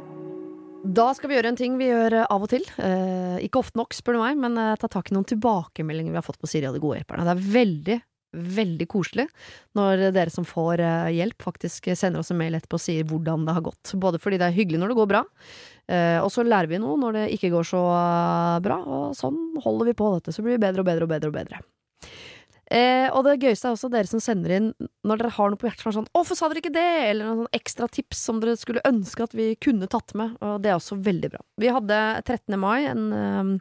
[0.97, 2.65] Da skal vi gjøre en ting vi gjør eh, av og til.
[2.75, 6.19] Eh, ikke ofte nok, spør du meg, men eh, ta tak i noen tilbakemeldinger vi
[6.19, 7.23] har fått på Siri og de gode hjelperne.
[7.23, 7.97] Det er veldig,
[8.57, 9.25] veldig koselig
[9.79, 13.47] når dere som får eh, hjelp, faktisk sender oss en mail etterpå og sier hvordan
[13.47, 13.93] det har gått.
[13.95, 15.23] Både fordi det er hyggelig når det går bra,
[16.19, 17.85] og så lærer vi noe når det ikke går så
[18.65, 20.35] bra, og sånn holder vi på, dette.
[20.35, 21.61] Så blir vi bedre og bedre og bedre og bedre.
[22.73, 24.71] Eh, og det gøyeste er også dere som sender inn
[25.05, 27.27] når dere har noe på hjertet som er sånn hvorfor sa dere ikke det?' eller
[27.29, 30.33] noen ekstra tips som dere skulle ønske at vi kunne tatt med.
[30.41, 31.41] Og det er også veldig bra.
[31.61, 32.57] Vi hadde 13.
[32.59, 33.51] mai en um,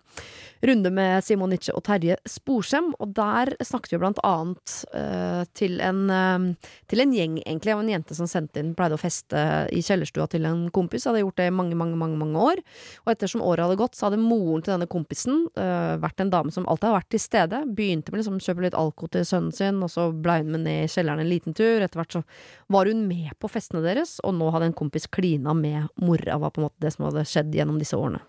[0.65, 5.77] runde med Simon Nietzsche og Terje Sporsem, og der snakket vi blant annet uh, til,
[5.85, 9.45] en, eh, til en gjeng, egentlig, av en jente som sendte inn, pleide å feste
[9.75, 12.65] i kjellerstua til en kompis, hadde gjort det i mange, mange, mange, mange år.
[13.05, 16.55] Og ettersom året hadde gått, så hadde moren til denne kompisen uh, vært en dame
[16.55, 17.63] som alltid har vært til stede.
[17.77, 20.85] Begynte med liksom kjøpe litt alko til sønnen sin, og så blei hun med ned
[20.85, 21.83] i kjelleren en liten tur.
[21.83, 22.23] Etter hvert så
[22.69, 26.55] var hun med på festene deres, og nå hadde en kompis klina med mora, var
[26.55, 28.23] på en måte det som hadde skjedd gjennom disse årene.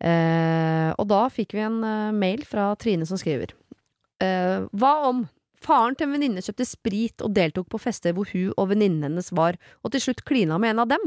[0.00, 3.50] Eh, og da fikk vi en eh, mail fra Trine som skriver
[4.24, 5.26] eh, Hva om
[5.60, 9.28] faren til en venninne kjøpte sprit og deltok på fester hvor hun og venninnen hennes
[9.36, 11.04] var, og til slutt klina med en av dem?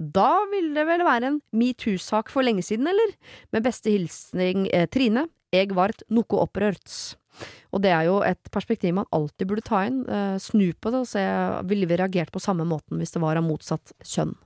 [0.00, 3.12] Da ville det vel være en metoo-sak for lenge siden, eller?
[3.52, 5.28] Med beste hilsning eh, Trine.
[5.52, 6.88] Jeg vart noe opprørt.
[7.70, 10.02] Og det er jo et perspektiv man alltid burde ta inn.
[10.08, 11.24] Eh, snu på det og se
[11.70, 14.36] ville vi reagert på samme måten hvis det var av motsatt kjønn.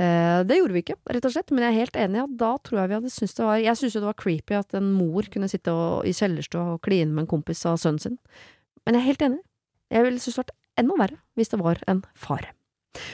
[0.00, 2.22] Eh, det gjorde vi ikke, rett og slett, men jeg er helt enig.
[2.24, 4.56] at Da tror jeg vi hadde syntes det var Jeg syns jo det var creepy
[4.56, 8.00] at en mor kunne sitte og, i kjellerstua og kline med en kompis av sønnen
[8.00, 8.16] sin.
[8.86, 9.42] Men jeg er helt enig.
[9.90, 12.48] Jeg ville syntes det vært enda verre hvis det var en far.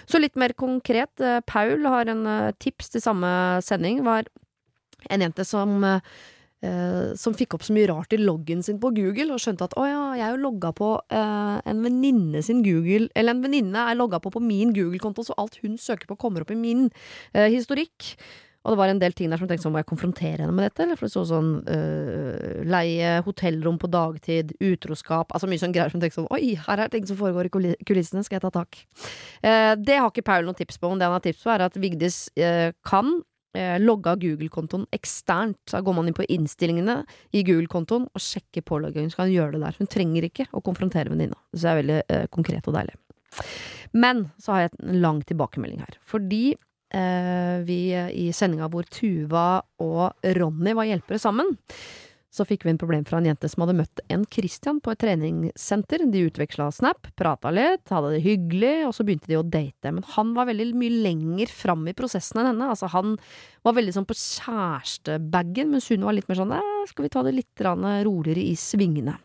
[0.09, 1.21] Så litt mer konkret.
[1.21, 3.29] eh, Paul har en eh, tips til samme
[3.63, 4.05] sending.
[4.05, 4.29] Var
[5.11, 6.01] en jente som eh,
[6.65, 9.77] eh, som fikk opp så mye rart i loggen sin på Google, og skjønte at
[9.77, 13.87] å ja, jeg er jo logga på eh, en venninne sin Google Eller en venninne
[13.91, 16.89] er logga på på min Google-konto, så alt hun søker på, kommer opp i min
[17.33, 18.17] eh, historikk.
[18.67, 20.67] Og det var en del ting der som tenkte sånn, må jeg konfrontere henne med
[20.67, 20.83] dette?
[20.83, 25.93] Eller for det så sånn øh, leie hotellrom på dagtid, utroskap Altså mye sånn greier
[25.93, 28.81] som tenkte sånn Oi, her er ting som foregår i kulissene, skal jeg ta tak?
[29.47, 31.67] Eh, det har ikke Paul noen tips på, men det han har tips på, er
[31.69, 33.21] at Vigdis eh, kan
[33.57, 35.63] eh, logge av Google-kontoen eksternt.
[35.73, 37.01] Da går man inn på innstillingene
[37.33, 39.81] i Google-kontoen og sjekker påloggingen, så kan hun gjøre det der.
[39.81, 41.39] Hun trenger ikke å konfrontere venninna.
[41.55, 42.97] Så det er veldig eh, konkret og deilig.
[43.97, 46.01] Men så har jeg en lang tilbakemelding her.
[46.05, 49.49] Fordi eh, vi i sendinga hvor Tuva
[49.85, 51.57] og Ronny var hjelpere sammen,
[52.37, 55.01] så fikk vi en problem fra en jente som hadde møtt en Christian på et
[55.03, 56.05] treningssenter.
[56.13, 59.93] De utveksla snap, prata litt, hadde det hyggelig, og så begynte de å date.
[59.93, 62.71] Men han var veldig mye lenger fram i prosessen enn henne.
[62.75, 63.17] Altså, han
[63.67, 66.55] var veldig sånn på kjærestebagen, mens hun var litt mer sånn
[66.91, 69.17] skal vi ta det litt roligere i svingene.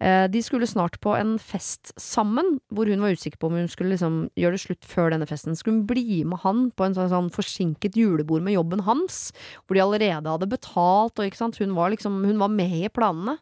[0.00, 3.68] Eh, De skulle snart på en fest sammen, hvor hun var usikker på om hun
[3.68, 5.56] skulle liksom gjøre det slutt før denne festen.
[5.56, 9.28] Skulle hun bli med han på en sånn, sånn forsinket julebord med jobben hans,
[9.66, 13.36] hvor de allerede hadde betalt, og hun var liksom, hun var med i planene.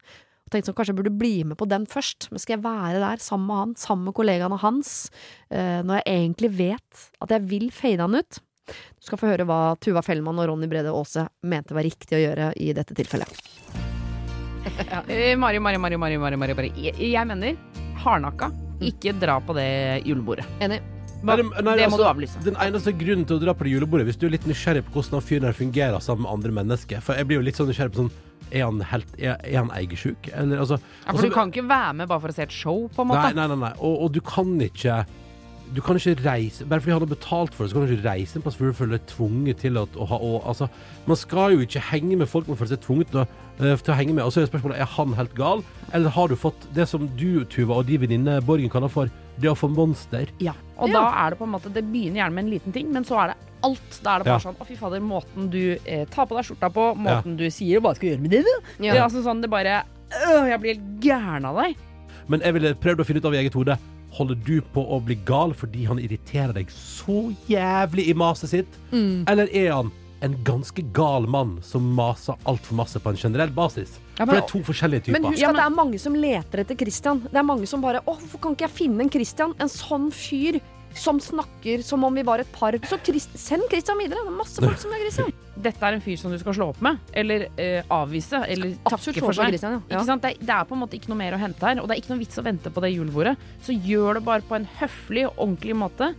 [0.49, 3.03] Og tenkte sånn, kanskje jeg burde bli med på den først, men skal jeg være
[3.05, 5.11] der sammen med han, sammen med kollegaene hans,
[5.53, 8.41] eh, når jeg egentlig vet at jeg vil fade han ut?
[8.69, 12.25] Du skal få høre hva Tuva Fellmann og Ronny Brede Aase mente var riktig å
[12.25, 13.48] gjøre i dette tilfellet.
[15.09, 16.71] Eh, Mari, Mari, Mari, Mari, Mari, Mari, Mari.
[16.77, 17.57] Jeg, jeg mener
[18.05, 18.51] hardnakka.
[18.85, 19.69] Ikke dra på det
[20.07, 20.45] julebordet.
[20.63, 20.79] Enig?
[21.19, 22.43] Nei, Nei, det- nei, det altså, må du avlyse.
[22.45, 24.93] Den eneste grunnen til å dra på det julebordet, hvis du er litt nysgjerrig på
[25.01, 27.67] hvordan han fyren her fungerer sammen med andre mennesker For jeg blir jo litt sånn
[27.73, 28.13] nysgjerrig på sånn
[28.55, 30.29] Er han helt Er, er han eigersjuk?
[30.31, 32.55] Eller altså Ja, for også, du kan ikke være med bare for å se et
[32.55, 33.35] show, på en Nei, måte.
[33.35, 33.59] nei, nei.
[33.65, 33.73] nei.
[33.81, 35.01] Og, og du kan ikke
[35.75, 38.09] du kan ikke reise Bare fordi han har betalt for det, så kan du ikke
[38.09, 40.69] reise en plass hvor du føler deg tvunget til at, å ha å, altså,
[41.09, 43.27] Man skal jo ikke henge med folk man føler seg tvunget til å,
[43.61, 44.25] uh, til å henge med.
[44.25, 45.65] Og så er spørsmålet er han helt gal,
[45.97, 49.51] eller har du fått det som du, Tuva, og de venninne Borgen kaller for det
[49.51, 50.31] å få monster?
[50.43, 50.55] Ja.
[50.79, 53.07] Og da er det på en måte Det begynner gjerne med en liten ting, men
[53.07, 54.01] så er det alt.
[54.05, 54.45] Da er det bare Ja.
[54.47, 57.83] sånn Å, fy fader, måten du eh, tar på deg skjorta på, måten du sier
[57.83, 58.55] hva skal du gjøre med det, du?
[58.87, 58.93] Ja.
[58.93, 61.77] Det er altså sånn, det bare øh, Jeg blir helt gæren av deg.
[62.29, 63.79] Men jeg ville prøvd å finne ut av i eget hode
[64.17, 68.79] Holder du på å bli gal fordi han irriterer deg så jævlig i maset sitt?
[68.93, 69.93] Eller er han
[70.25, 73.99] en ganske gal mann som maser altfor masse på en generell basis?
[74.17, 75.21] Ja, For det er to forskjellige typer.
[75.21, 77.21] Men husk at det er mange som leter etter Christian.
[77.29, 79.55] Det er mange som bare Å, hvorfor kan ikke jeg finne en Christian?
[79.63, 80.59] En sånn fyr
[80.99, 82.77] som snakker som om vi var et par.
[82.89, 84.25] Så Christ send Christian videre.
[84.27, 85.33] Det er masse folk som er Christian.
[85.59, 89.19] Dette er en fyr som du skal slå opp med, eller eh, avvise, eller Absolutt
[89.19, 89.51] takke for seg.
[89.55, 89.83] Christian, ja.
[89.89, 90.23] Ikke sant?
[90.23, 91.97] Det, er, det er på en måte ikke noe mer å hente her, og det
[91.97, 93.35] er ikke noe vits å vente på det julebordet.
[93.67, 96.13] Så gjør det bare på en høflig og ordentlig måte.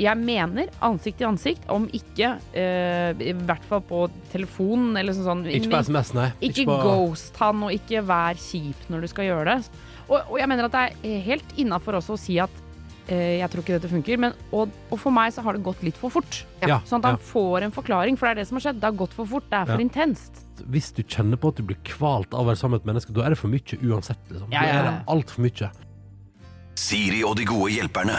[0.00, 5.26] Jeg mener ansikt til ansikt, om ikke eh, I hvert fall på telefon eller sånn.
[5.28, 6.30] sånn Ikke på SMS, nei.
[6.48, 9.86] Ikke på ghost han, og ikke vær kjip når du skal gjøre det.
[10.08, 12.59] Og, og jeg mener at det er helt innafor også å si at
[13.16, 15.96] jeg tror ikke dette funker, men og, og for meg så har det gått litt
[15.98, 16.42] for fort.
[16.62, 17.24] Ja, Sånn at han ja.
[17.30, 18.80] får en forklaring, for det er det som har skjedd.
[18.80, 19.86] Det har gått for fort, det er for Ja.
[19.86, 20.42] intenst.
[20.70, 23.12] Hvis du kjenner på at du blir kvalt av å være sammen med et menneske,
[23.16, 24.20] da er det for mye uansett.
[24.30, 24.50] Liksom.
[24.52, 25.70] Ja, ja, Da er det altfor mye.
[26.80, 28.14] Siri og de gode hjelperne.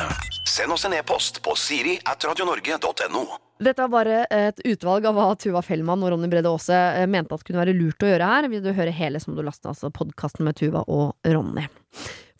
[0.45, 3.23] Send oss en e-post på siri at radionorge.no.
[3.61, 7.33] Dette var bare et utvalg av hva Tuva Fellmann og Ronny Brede Aase eh, mente
[7.37, 8.47] at kunne være lurt å gjøre her.
[8.49, 11.67] Vil du høre hele, som du lasta, altså podkasten med Tuva og Ronny.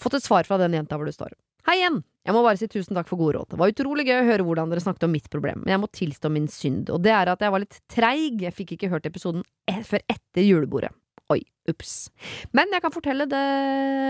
[0.01, 1.33] Fått et svar fra den jenta hvor du står.
[1.69, 2.01] Hei igjen!
[2.21, 3.49] Jeg må bare si tusen takk for gode råd.
[3.49, 5.89] Det var utrolig gøy å høre hvordan dere snakket om mitt problem, men jeg må
[5.89, 8.43] tilstå min synd, og det er at jeg var litt treig.
[8.45, 10.91] Jeg fikk ikke hørt episoden e før etter julebordet.
[11.31, 11.39] Oi,
[11.71, 12.11] ups.
[12.53, 13.41] Men jeg kan fortelle det,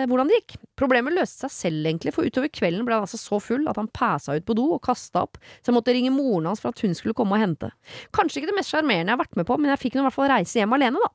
[0.10, 0.58] hvordan det gikk.
[0.80, 3.92] Problemet løste seg selv, egentlig, for utover kvelden ble han altså så full at han
[3.94, 6.84] pæsa ut på do og kasta opp, så jeg måtte ringe moren hans for at
[6.84, 7.70] hun skulle komme og hente.
[8.18, 10.08] Kanskje ikke det mest sjarmerende jeg har vært med på, men jeg fikk nå i
[10.10, 11.14] hvert fall reise hjem alene, da.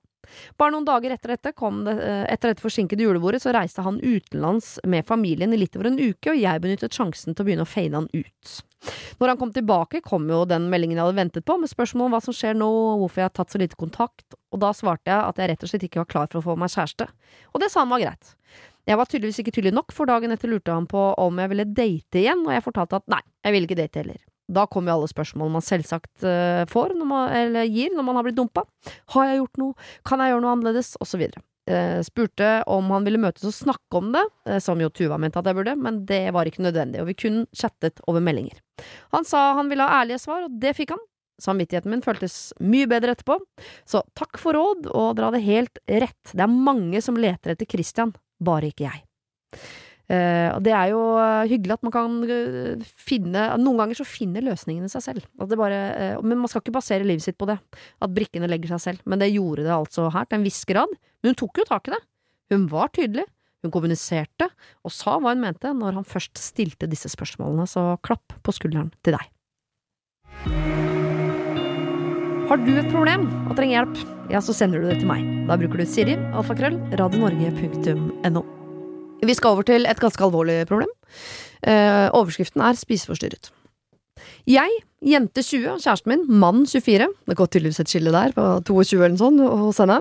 [0.58, 4.76] Bare noen dager etter dette, det, eh, etter dette forsinkede julebordet, så reiste han utenlands
[4.84, 7.70] med familien i litt over en uke, og jeg benyttet sjansen til å begynne å
[7.70, 8.56] fade han ut.
[9.18, 12.16] Når han kom tilbake, kom jo den meldingen jeg hadde ventet på, med spørsmål om
[12.16, 15.18] hva som skjer nå, hvorfor jeg har tatt så lite kontakt, og da svarte jeg
[15.20, 17.08] at jeg rett og slett ikke var klar for å få meg kjæreste.
[17.54, 18.36] Og det sa han var greit.
[18.86, 21.66] Jeg var tydeligvis ikke tydelig nok, for dagen etter lurte han på om jeg ville
[21.74, 24.25] date igjen, og jeg fortalte at nei, jeg ville ikke date heller.
[24.46, 28.26] Da kommer jo alle spørsmål man selvsagt eh, får, man, eller gir, når man har
[28.26, 28.62] blitt dumpa.
[29.14, 29.86] Har jeg gjort noe?
[30.06, 30.94] Kan jeg gjøre noe annerledes?
[31.02, 31.42] Og så videre.
[31.66, 35.40] Eh, spurte om han ville møtes og snakke om det, eh, som jo Tuva mente
[35.40, 38.60] at jeg burde, men det var ikke nødvendig, og vi kun chattet over meldinger.
[39.10, 41.02] Han sa han ville ha ærlige svar, og det fikk han.
[41.42, 43.40] Samvittigheten min føltes mye bedre etterpå,
[43.84, 47.68] så takk for råd, og dere hadde helt rett, det er mange som leter etter
[47.68, 49.02] Christian, bare ikke jeg.
[50.06, 54.06] Eh, og det er jo eh, hyggelig at man kan eh, finne Noen ganger så
[54.06, 55.24] finner løsningene seg selv.
[55.34, 55.80] Bare,
[56.22, 57.58] men man skal ikke basere livet sitt på det.
[58.02, 59.06] At brikkene legger seg selv.
[59.08, 60.92] Men det gjorde det altså her, til en viss grad.
[61.20, 62.02] Men hun tok jo tak i det.
[62.54, 63.26] Hun var tydelig.
[63.64, 64.46] Hun kommuniserte,
[64.86, 68.92] og sa hva hun mente når han først stilte disse spørsmålene, så klapp på skulderen
[69.02, 69.32] til deg.
[72.46, 75.24] Har du et problem og trenger hjelp, ja, så sender du det til meg.
[75.48, 78.44] Da bruker du Siri, alfakrøll, radionorge.no.
[79.24, 80.90] Vi skal over til et ganske alvorlig problem.
[81.64, 83.50] Eh, overskriften er spiseforstyrret.
[84.46, 84.70] Jeg,
[85.02, 89.16] jente 20, kjæresten min, mann 24 Det går tydeligvis et skille der, på 22 eller
[89.16, 89.98] noe sånt hos henne.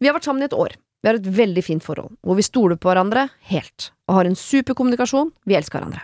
[0.00, 0.74] Vi har vært sammen i et år.
[1.02, 4.38] Vi har et veldig fint forhold, hvor vi stoler på hverandre helt, og har en
[4.38, 5.30] super kommunikasjon.
[5.46, 6.02] Vi elsker hverandre.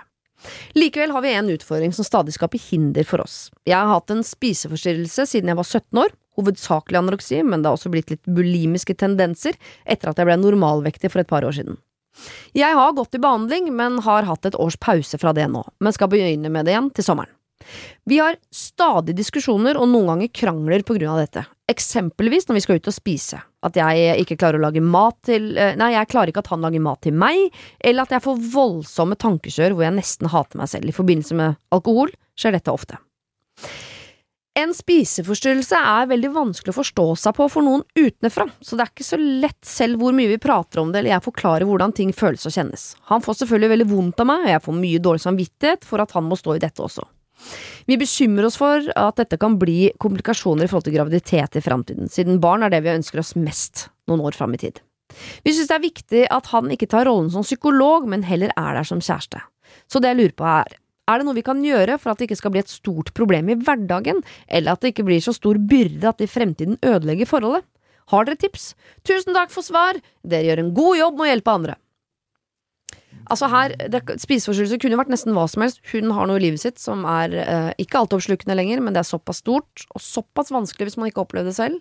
[0.79, 3.49] Likevel har vi en utfordring som stadig skaper hinder for oss.
[3.67, 7.79] Jeg har hatt en spiseforstyrrelse siden jeg var 17 år, hovedsakelig anoreksi, men det har
[7.79, 11.79] også blitt litt bulimiske tendenser etter at jeg ble normalvektig for et par år siden.
[12.57, 15.95] Jeg har gått i behandling, men har hatt et års pause fra det nå, men
[15.95, 17.33] skal begynne med det igjen til sommeren.
[18.11, 22.63] Vi har stadig diskusjoner og noen ganger krangler på grunn av dette, eksempelvis når vi
[22.65, 26.11] skal ut og spise, at jeg ikke klarer å lage mat til eh, Nei, jeg
[26.11, 29.87] klarer ikke at han lager mat til meg, eller at jeg får voldsomme tankekjør hvor
[29.87, 30.91] jeg nesten hater meg selv.
[30.91, 32.99] I forbindelse med alkohol skjer dette ofte.
[34.53, 38.91] En spiseforstyrrelse er veldig vanskelig å forstå seg på for noen utenfra, så det er
[38.93, 42.13] ikke så lett selv hvor mye vi prater om det eller jeg forklarer hvordan ting
[42.13, 42.85] føles og kjennes.
[43.09, 46.13] Han får selvfølgelig veldig vondt av meg, og jeg får mye dårlig samvittighet for at
[46.19, 47.07] han må stå i dette også.
[47.89, 52.13] Vi bekymrer oss for at dette kan bli komplikasjoner i forhold til graviditet i framtiden,
[52.13, 54.85] siden barn er det vi ønsker oss mest noen år fram i tid.
[55.49, 58.77] Vi synes det er viktig at han ikke tar rollen som psykolog, men heller er
[58.77, 59.41] der som kjæreste.
[59.89, 60.77] Så det jeg lurer på er,
[61.11, 63.51] er det noe vi kan gjøre for at det ikke skal bli et stort problem
[63.51, 67.31] i hverdagen, eller at det ikke blir så stor byrde at det i fremtiden ødelegger
[67.31, 67.67] forholdet?
[68.13, 68.73] Har dere tips?
[69.07, 71.79] Tusen takk for svar, dere gjør en god jobb med å hjelpe andre.
[73.31, 73.75] Altså her,
[74.19, 75.79] Spiseforstyrrelser kunne jo vært nesten hva som helst.
[75.93, 79.09] Hun har noe i livet sitt som er eh, ikke altoppslukende lenger, men det er
[79.09, 81.79] såpass stort og såpass vanskelig hvis man ikke opplever det selv,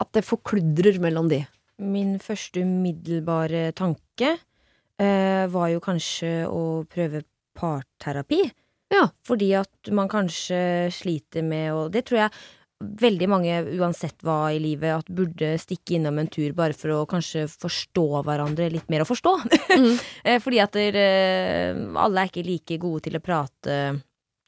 [0.00, 1.42] at det forkludrer mellom de.
[1.80, 7.24] Min første umiddelbare tanke eh, var jo kanskje å prøve
[7.58, 8.42] parterapi.
[8.90, 9.06] Ja.
[9.26, 12.32] Fordi at man kanskje sliter med å Det tror jeg
[12.80, 17.08] veldig mange, uansett hva i livet, at burde stikke innom en tur bare for å
[17.08, 19.34] kanskje forstå hverandre litt mer å forstå.
[19.76, 19.90] Mm.
[20.24, 23.76] Eh, Fordi at der, eh, alle er ikke like gode til å prate,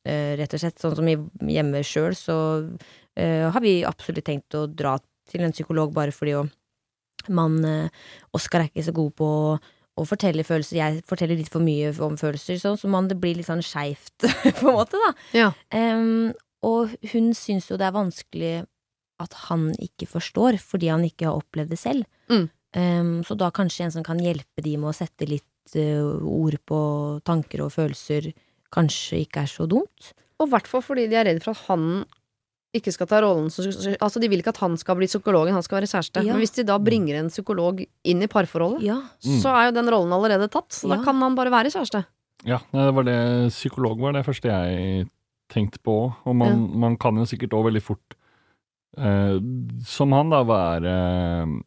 [0.08, 0.80] eh, rett og slett.
[0.80, 2.36] Sånn som hjemme sjøl, så
[3.12, 4.94] har vi absolutt tenkt å dra
[5.28, 6.32] til en psykolog bare fordi
[7.28, 7.58] man
[8.32, 9.58] Oskar er ikke så god på å,
[9.98, 10.78] å fortelle følelser.
[10.78, 14.14] Jeg forteller litt for mye om følelser, sånn, så man, det blir litt sånn skeivt,
[14.60, 15.12] på en måte, da.
[15.36, 15.50] Ja.
[15.74, 16.32] Um,
[16.64, 18.54] og hun syns jo det er vanskelig
[19.22, 22.06] at han ikke forstår, fordi han ikke har opplevd det selv.
[22.32, 22.48] Mm.
[22.72, 26.56] Um, så da kanskje en som kan hjelpe de med å sette litt uh, ord
[26.66, 26.80] på
[27.28, 28.32] tanker og følelser,
[28.72, 30.12] kanskje ikke er så dumt.
[30.40, 32.04] Og i hvert fall fordi de er redd for at han
[32.74, 33.64] ikke skal ta rollen som
[34.00, 36.22] Altså, de vil ikke at han skal bli psykologen, han skal være kjæreste.
[36.24, 36.32] Ja.
[36.32, 39.00] Men hvis de da bringer en psykolog inn i parforholdet, Ja.
[39.20, 40.70] så er jo den rollen allerede tatt.
[40.72, 40.96] Så Ja.
[40.96, 42.04] da kan han bare være kjæreste.
[42.44, 45.08] Ja, det var det, psykolog var det første jeg
[45.48, 46.14] tenkte på.
[46.24, 48.14] Og man, man kan jo sikkert òg veldig fort,
[48.96, 49.38] eh,
[49.84, 51.62] som han, da, være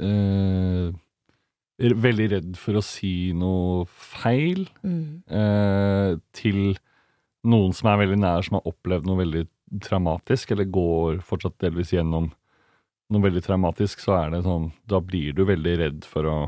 [0.00, 0.90] eh,
[1.80, 5.22] er veldig redd for å si noe feil Mm.
[5.30, 6.76] eh, til
[7.44, 9.46] noen som er veldig nær, som har opplevd noe veldig
[9.84, 12.30] traumatisk, eller går fortsatt delvis gjennom
[13.10, 16.38] noe veldig traumatisk, så er det sånn Da blir du veldig redd for å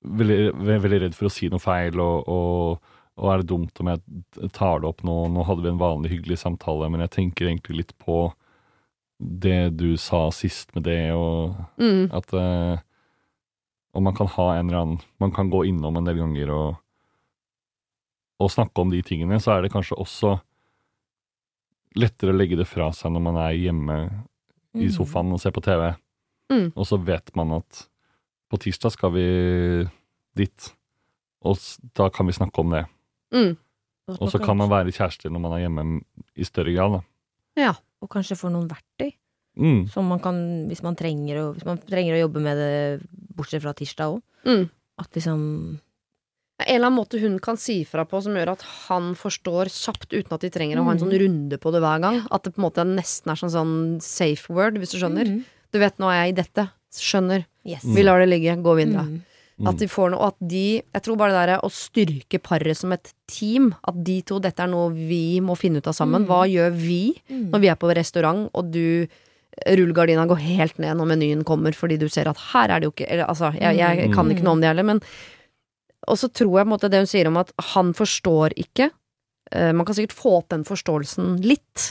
[0.00, 3.90] Veldig, veldig redd for å si noe feil, og, og, og er det dumt om
[3.92, 5.16] jeg tar det opp nå?
[5.28, 8.30] Nå hadde vi en vanlig hyggelig samtale, men jeg tenker egentlig litt på
[9.20, 12.06] det du sa sist med det, og Mm.
[12.16, 12.78] at eh,
[13.92, 16.76] Og man kan ha en eller annen Man kan gå innom en del ganger og,
[18.40, 20.38] og snakke om de tingene, så er det kanskje også
[21.96, 23.96] lettere å legge det fra seg når man er hjemme
[24.74, 24.92] i Mm.
[24.94, 25.96] sofaen og ser på TV,
[26.50, 26.72] Mm.
[26.76, 27.86] og så vet man at
[28.50, 29.88] på tirsdag skal vi
[30.36, 30.72] dit,
[31.42, 31.58] og
[31.94, 32.86] da kan vi snakke om det.
[33.32, 33.56] Mm.
[34.08, 36.02] Og så kan man være kjærester når man er hjemme
[36.36, 36.92] i større grad.
[36.92, 37.00] Da.
[37.56, 37.74] Ja.
[38.02, 39.12] Og kanskje få noen verktøy
[39.58, 39.88] Mm.
[39.88, 43.72] som man kan, hvis man trenger hvis man trenger å jobbe med det, bortsett fra
[43.74, 44.22] tirsdag òg.
[44.46, 44.70] Mm.
[44.98, 45.80] At liksom
[46.66, 50.12] En eller annen måte hun kan si fra på som gjør at han forstår kjapt
[50.12, 51.04] uten at de trenger å ha en Mm.
[51.06, 52.26] sånn runde på det hver gang.
[52.30, 55.26] At det på en måte nesten er sånn, sånn safe word, hvis du skjønner.
[55.26, 55.44] Mm.
[55.72, 56.70] Du vet, nå er jeg i dette.
[56.92, 57.44] Skjønner.
[57.64, 57.84] Yes.
[57.84, 58.56] Vi lar det ligge.
[58.62, 59.04] Gå videre.
[59.06, 59.22] Mm.
[59.60, 59.68] Mm.
[59.68, 62.76] At de får noe, og at de Jeg tror bare det derre å styrke paret
[62.76, 66.24] som et team, at de to, dette er noe vi må finne ut av sammen.
[66.24, 66.26] Mm.
[66.26, 67.50] Hva gjør vi Mm.
[67.50, 69.06] når vi er på restaurant, og du
[69.66, 72.92] Rullegardina går helt ned når menyen kommer, fordi du ser at her er det jo
[72.92, 75.00] ikke eller, Altså, jeg, jeg kan ikke noe om det heller, men
[76.08, 78.90] Og så tror jeg på en måte det hun sier om at han forstår ikke.
[79.52, 81.90] eh, man kan sikkert få opp den forståelsen litt.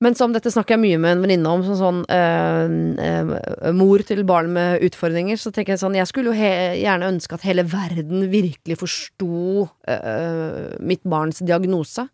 [0.00, 1.76] Men som dette snakker jeg mye med en venninne om, sånn,
[2.08, 7.10] sånn eh, mor til barn med utfordringer, så tenker jeg sånn Jeg skulle jo gjerne
[7.12, 12.06] ønske at hele verden virkelig forsto eh, mitt barns diagnose.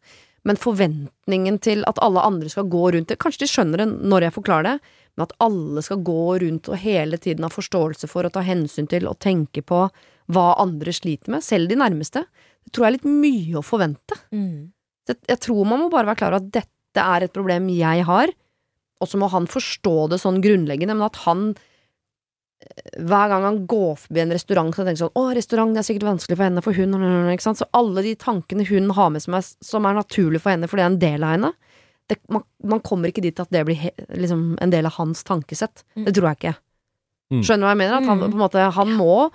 [0.47, 4.29] Men forventningen til at alle andre skal gå rundt det Kanskje de skjønner det når
[4.29, 8.27] jeg forklarer det, men at alle skal gå rundt og hele tiden ha forståelse for
[8.27, 9.87] og ta hensyn til og tenke på
[10.33, 12.25] hva andre sliter med, selv de nærmeste,
[12.67, 14.19] det tror jeg er litt mye å forvente.
[14.35, 14.73] Mm.
[15.07, 18.33] Jeg tror man må bare være klar over at dette er et problem jeg har,
[19.01, 23.61] og så må han forstå det sånn grunnleggende, men at han eh, hver gang han
[23.71, 26.47] går forbi en restaurant, så tenker han sånn 'Å, restaurant, det er sikkert vanskelig for
[26.49, 26.97] henne, for hun
[27.31, 27.61] ikke sant?
[27.61, 30.85] Så alle de tankene hun har med seg, som er naturlig for henne, for det
[30.87, 31.53] er en del av henne
[32.09, 35.25] det, man, man kommer ikke dit at det blir he, liksom en del av hans
[35.27, 35.83] tankesett.
[35.97, 36.53] Det tror jeg ikke.
[37.35, 37.41] Mm.
[37.43, 37.97] Skjønner du hva jeg mener?
[37.99, 38.31] At han, Mm.
[38.31, 39.33] på en måte, han må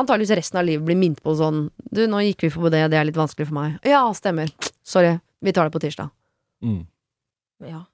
[0.00, 2.98] antakeligvis resten av livet blir minnet på sånn Du, nå gikk vi forbi det, det
[3.00, 3.78] er litt vanskelig for meg.
[3.86, 4.50] Ja, stemmer.
[4.86, 5.16] Sorry.
[5.44, 6.10] Vi tar det på tirsdag.
[6.64, 6.82] Mm.
[7.68, 7.84] Ja.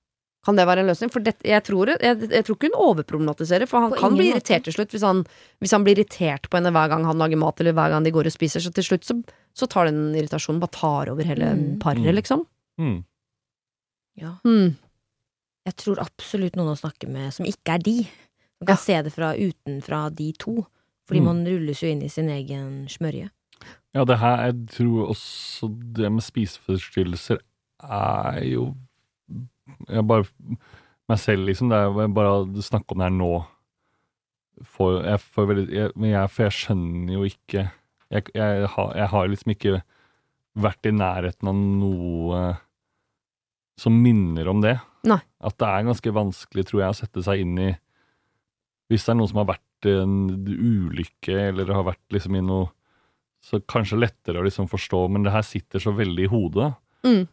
[0.45, 1.09] Kan det være en løsning?
[1.13, 4.27] For det, jeg, tror, jeg, jeg tror ikke hun overproblematiserer, for han På kan bli
[4.29, 4.37] måte.
[4.37, 5.23] irritert til slutt hvis han,
[5.65, 8.13] hvis han blir irritert på henne hver gang han lager mat, eller hver gang de
[8.13, 8.61] går og spiser.
[8.61, 9.17] Så til slutt så,
[9.57, 11.79] så tar den irritasjonen bare tar over hele Mm.
[11.81, 12.15] paret, Mm.
[12.21, 12.45] liksom.
[12.81, 12.99] Mm.
[14.21, 14.35] ja.
[14.45, 14.77] Mm.
[15.65, 17.97] Jeg tror absolutt noen å snakke med som ikke er de.
[18.61, 20.67] Man kan se det fra utenfra de to.
[21.05, 21.25] Fordi Mm.
[21.29, 23.31] man rulles jo inn i sin egen smørje.
[23.95, 27.39] Ja, det her, jeg tror også det med spiseforstyrrelser
[27.83, 28.75] er jo
[29.89, 30.25] Jeg bare
[31.09, 31.69] Meg selv, liksom.
[31.71, 33.47] Det er bare å snakke om det her nå
[34.65, 37.71] For jeg får veldig, jeg, Men jeg, for jeg skjønner jo ikke
[38.11, 39.83] jeg, jeg, har, jeg har liksom ikke
[40.55, 42.43] vært i nærheten av noe
[43.81, 44.77] som minner om det.
[45.09, 45.19] Nei.
[45.43, 47.71] At det er ganske vanskelig, tror jeg, å sette seg inn i
[48.93, 50.15] Hvis det er noen som har vært vært i en
[50.49, 52.71] ulykke eller har vært liksom i noe
[53.45, 56.75] Så kanskje lettere å liksom forstå, men det her sitter så veldig i hodet
[57.05, 57.27] Mm.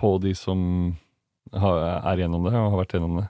[0.00, 0.96] på de som
[1.54, 3.28] har, er gjennom det og har vært gjennom det.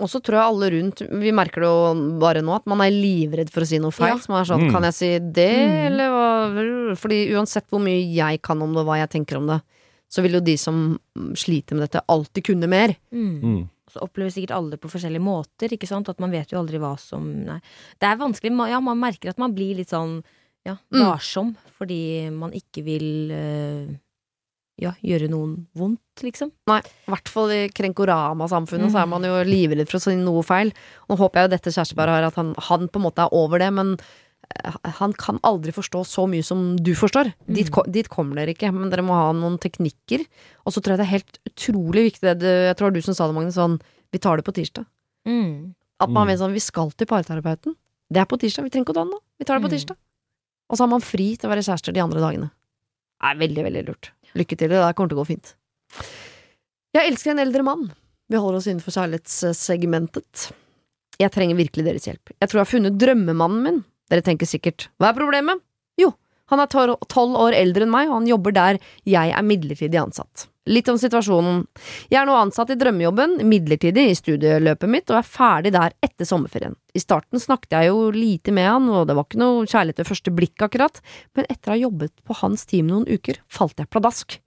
[0.00, 2.90] Og så tror jeg alle rundt Vi merker det jo bare nå, at man er
[2.90, 4.16] livredd for å si noe feil.
[4.16, 4.18] Ja.
[4.18, 4.72] Som er sånn, Mm.
[4.72, 5.86] kan jeg si det, Mm.
[5.86, 9.46] eller hva Fordi uansett hvor mye jeg kan om det, og hva jeg tenker om
[9.46, 9.62] det,
[10.10, 10.98] så vil jo de som
[11.34, 12.96] sliter med dette, alltid kunne mer.
[13.12, 13.68] Mm.
[13.94, 13.98] Mm.
[13.98, 16.08] Så opplever sikkert alle det på forskjellige måter, ikke sant?
[16.10, 17.60] At man vet jo aldri hva som Nei.
[18.00, 18.50] Det er vanskelig.
[18.70, 20.22] Ja, man merker at man blir litt sånn
[20.66, 21.04] ja, Mm.
[21.10, 23.94] varsom fordi man ikke vil eh,
[24.80, 26.50] ja, gjøre noen vondt, liksom.
[26.66, 29.10] Nei, i hvert fall i Krenkorama-samfunnet så er Mm.
[29.10, 30.72] man jo livredd for å si noe feil.
[31.08, 33.58] Nå håper jeg jo dette kjæresteparet har at han, han på en måte er over
[33.58, 33.96] det, men
[34.98, 37.32] han kan aldri forstå så mye som du forstår.
[37.46, 37.84] Dit, Mm.
[37.86, 40.24] Dit, dit kommer dere ikke, men dere må ha noen teknikker.
[40.66, 43.00] Og så tror jeg det er helt utrolig viktig, det du, jeg tror det var
[43.00, 43.80] du som sa det, Magne, sånn
[44.12, 44.86] vi tar det på tirsdag.
[45.26, 45.74] Mm.
[46.00, 46.30] At man Mm.
[46.32, 47.74] vet sånn, vi skal til parterapeuten.
[48.12, 49.20] Det er på tirsdag, vi trenger ikke å danne nå.
[49.38, 49.78] Vi tar det på Mm.
[49.78, 49.96] tirsdag.
[50.70, 52.50] Og så har man fri til å være kjærester de andre dagene.
[53.20, 54.10] Det er veldig, veldig lurt.
[54.34, 55.54] Lykke til, det der kommer til å gå fint.
[56.94, 57.92] Jeg elsker en eldre mann.
[58.30, 60.52] Vi holder oss innenfor kjærlighetssegmentet.
[61.20, 62.32] Jeg trenger virkelig deres hjelp.
[62.40, 63.84] Jeg tror jeg har funnet drømmemannen min.
[64.10, 65.62] Dere tenker sikkert, hva er problemet?
[66.00, 66.10] Jo,
[66.52, 68.78] han er tol- tolv år eldre enn meg, og han jobber der
[69.08, 70.48] jeg er midlertidig ansatt.
[70.68, 71.66] Litt om situasjonen.
[72.08, 76.24] Jeg er nå ansatt i drømmejobben, midlertidig i studieløpet mitt, og er ferdig der etter
[76.28, 76.76] sommerferien.
[76.96, 80.08] I starten snakket jeg jo lite med han, og det var ikke noe kjærlighet ved
[80.08, 81.02] første blikk akkurat,
[81.36, 84.38] men etter å ha jobbet på hans team noen uker, falt jeg pladask.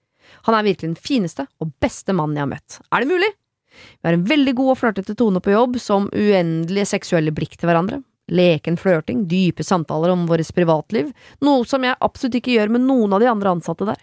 [0.49, 2.80] Han er virkelig den fineste og beste mannen jeg har møtt.
[2.91, 3.30] Er det mulig?
[3.78, 7.70] Vi har en veldig god og flørtete tone på jobb, som uendelige seksuelle blikk til
[7.70, 8.01] hverandre.
[8.28, 11.13] Leken flørting, dype samtaler om vårt privatliv,
[11.45, 14.01] noe som jeg absolutt ikke gjør med noen av de andre ansatte der.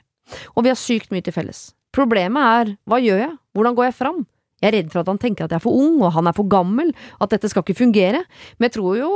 [0.57, 1.67] Og vi har sykt mye til felles.
[1.95, 4.23] Problemet er, hva gjør jeg, hvordan går jeg fram?
[4.63, 6.37] Jeg er redd for at han tenker at jeg er for ung, og han er
[6.37, 8.23] for gammel, at dette skal ikke fungere,
[8.57, 9.11] men jeg tror jo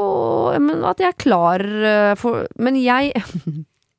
[0.60, 3.14] men at jeg er klar eh, for Men jeg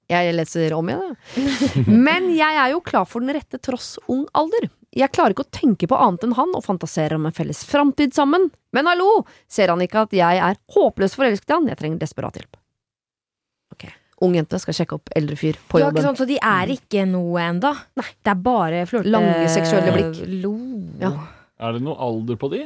[0.10, 1.04] Jeg leser om igjen,
[1.38, 1.84] jeg.
[2.08, 4.66] Men jeg er jo klar for den rette tross ung alder.
[4.96, 8.16] Jeg klarer ikke å tenke på annet enn han og fantaserer om en felles framtid
[8.18, 8.48] sammen.
[8.74, 11.68] Men hallo, ser han ikke at jeg er håpløst forelsket i han?
[11.70, 12.58] Jeg trenger desperat hjelp.
[13.76, 13.86] Ok,
[14.26, 15.94] ung jente skal sjekke opp eldre fyr på jobben.
[16.02, 16.18] Ja, ikke sånn?
[16.24, 17.76] Så de er ikke noe enda?
[18.02, 18.08] Nei.
[18.26, 19.14] Det er bare flørte...
[19.14, 20.24] Lange seksuelle blikk.
[20.42, 20.56] Lo.
[21.06, 21.12] Ja.
[21.60, 22.64] Er det noe alder på de?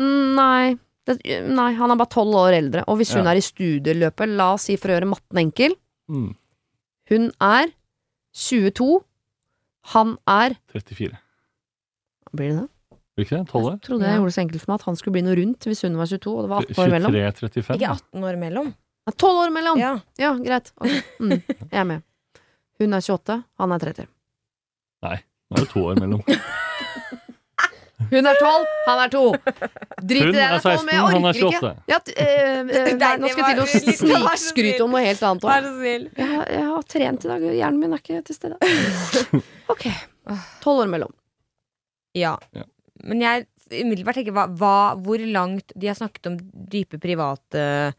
[0.00, 1.18] Mm, Nei, det,
[1.50, 2.86] nei, han er bare tolv år eldre.
[2.88, 3.32] Og hvis hun Ja.
[3.34, 5.76] er i studieløpet, la oss si for å gjøre matten enkel,
[6.08, 6.30] Mm.
[7.10, 7.68] hun er
[8.32, 9.02] 22,
[9.92, 11.18] han er 34.
[12.36, 12.68] Blir det det?
[13.16, 13.46] Blir ikke det?
[13.50, 13.72] 12 år?
[13.74, 15.66] Jeg trodde jeg gjorde det så enkelt for meg at han skulle bli noe rundt
[15.70, 17.16] hvis hun var 22, og det var 18 år mellom.
[17.18, 17.74] 23-35?
[17.80, 18.70] Ikke 18 år mellom?
[19.08, 19.80] Ja, 12 år mellom!
[19.80, 20.30] Ja, Ja.
[20.38, 20.72] greit.
[20.78, 21.00] Okay.
[21.20, 22.02] Mm, jeg er med.
[22.80, 24.06] Hun er 28, han er 30.
[25.02, 25.16] Nei,
[25.50, 26.22] nå er det to år mellom.
[28.10, 29.20] Hun er 12, han er 2!
[30.08, 31.72] Drit i Hun er 16, med, jeg han er 28.
[31.90, 35.22] Ja, øh, eh, eh, nei, nå skal jeg til å det snikskryte om noe helt
[35.28, 35.68] annet òg.
[35.84, 38.56] Jeg, har- jeg har trent i dag, hjernen min er ikke til stede.
[39.74, 39.84] Ok.
[40.64, 41.12] Tolv år mellom.
[42.14, 42.36] Ja.
[42.56, 42.64] Ja.
[43.04, 46.36] Men jeg umiddelbart tenker hva, hva, hvor langt De har snakket om
[46.70, 47.94] dype private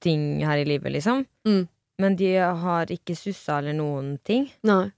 [0.00, 1.24] ting her i livet, liksom.
[1.48, 1.66] Mm.
[2.00, 4.46] Men de har ikke sussa eller noen ting.
[4.64, 4.90] Nei.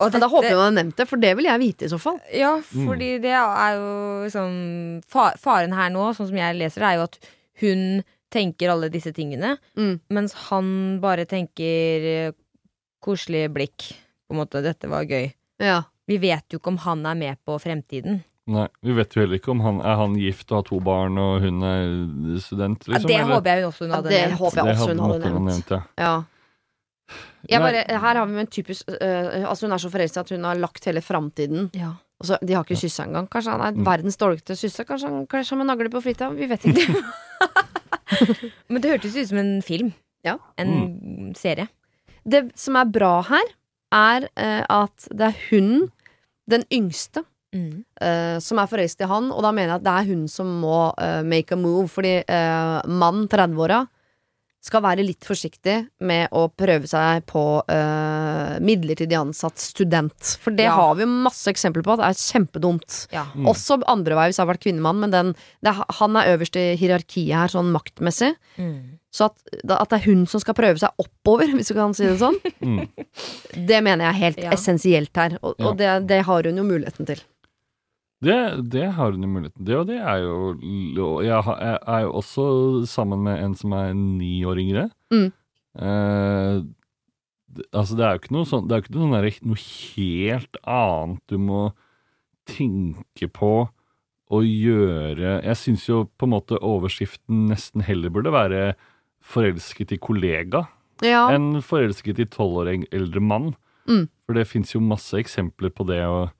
[0.00, 1.90] Og Men da håper jeg man har nevnt det, for det vil jeg vite i
[1.92, 2.16] så fall.
[2.32, 2.86] Ja, Mm.
[2.88, 5.02] fordi det er jo liksom
[5.38, 7.18] Faren her nå, sånn som jeg leser det, er jo at
[7.60, 10.00] hun tenker alle disse tingene, Mm.
[10.10, 12.32] mens han bare tenker eh,
[13.02, 13.92] koselig blikk.
[14.28, 15.32] På en måte, dette var gøy.
[15.60, 15.82] Ja.
[16.10, 18.20] Vi vet jo ikke om han er med på fremtiden.
[18.50, 21.18] Nei, Vi vet jo heller ikke om han er han gift og har to barn
[21.22, 21.86] og hun er
[22.42, 22.82] student.
[22.88, 23.34] Ja, Liksom, det eller?
[23.36, 24.38] håper jeg også hun Ja, det nevnt.
[24.40, 25.70] håper jeg Det også hun hadde nok nevnt.
[25.70, 25.80] ja.
[26.02, 26.12] ja.
[27.50, 30.44] Jeg bare, her har vi en typisk øh, Altså Hun er så forelska at hun
[30.44, 31.92] har lagt hele framtiden Ja.
[32.20, 33.28] Altså, De har ikke kyssa engang.
[33.32, 33.86] Kanskje han er Mm.
[33.86, 34.84] verdens dårligste kysse.
[34.84, 36.28] Kanskje han kler seg med nagler på fritida.
[36.36, 36.94] Vi vet ikke.
[38.68, 39.92] Men det hørtes ut som en film.
[40.26, 40.36] Ja.
[40.58, 41.68] En serie.
[42.28, 43.46] Det som er bra her,
[43.92, 45.88] er uh, at det er hun,
[46.50, 47.80] den yngste, Mm.
[47.98, 50.52] Uh, som er forelsket i han, og da mener jeg at det er hun som
[50.62, 53.80] må uh, make a move, fordi uh, mann 30-åra
[54.62, 55.74] skal være litt forsiktig
[56.04, 57.42] med å prøve seg på
[57.72, 60.34] eh, midlertidig ansatt student.
[60.42, 60.74] For det Ja.
[60.76, 62.98] har vi masse eksempler på at det er kjempedumt.
[63.10, 63.24] Ja.
[63.32, 63.48] Mm.
[63.48, 65.32] Også andre vei hvis jeg har vært kvinnemann, men den,
[65.64, 68.34] det, han er øverst i hierarkiet her, sånn maktmessig.
[68.60, 68.99] Mm.
[69.10, 69.34] Så at,
[69.74, 72.38] at det er hun som skal prøve seg oppover, hvis du kan si det sånn,
[72.62, 72.86] Mm.
[73.66, 74.50] det mener jeg er helt Ja.
[74.54, 75.38] essensielt her.
[75.42, 75.66] Og, Ja.
[75.68, 77.22] og det, det har hun jo muligheten til.
[78.22, 78.36] Det,
[78.70, 83.22] det har hun jo muligheten til, og det er jo Jeg er jo også sammen
[83.24, 84.90] med en som er ni år yngre.
[85.10, 85.32] Mm.
[85.80, 86.60] Eh,
[87.72, 89.62] altså, det er jo ikke noe sånn Det er jo ikke noe, der, noe
[89.96, 91.60] helt annet du må
[92.50, 93.68] tenke på
[94.30, 98.74] å gjøre Jeg syns jo på en måte overskriften nesten heller burde være
[99.22, 100.66] 'forelsket i kollega'
[101.02, 101.28] Ja.
[101.30, 103.54] enn 'forelsket i tolv år eldre mann'.
[103.88, 104.08] Mm.
[104.26, 106.04] For det fins jo masse eksempler på det.
[106.04, 106.30] og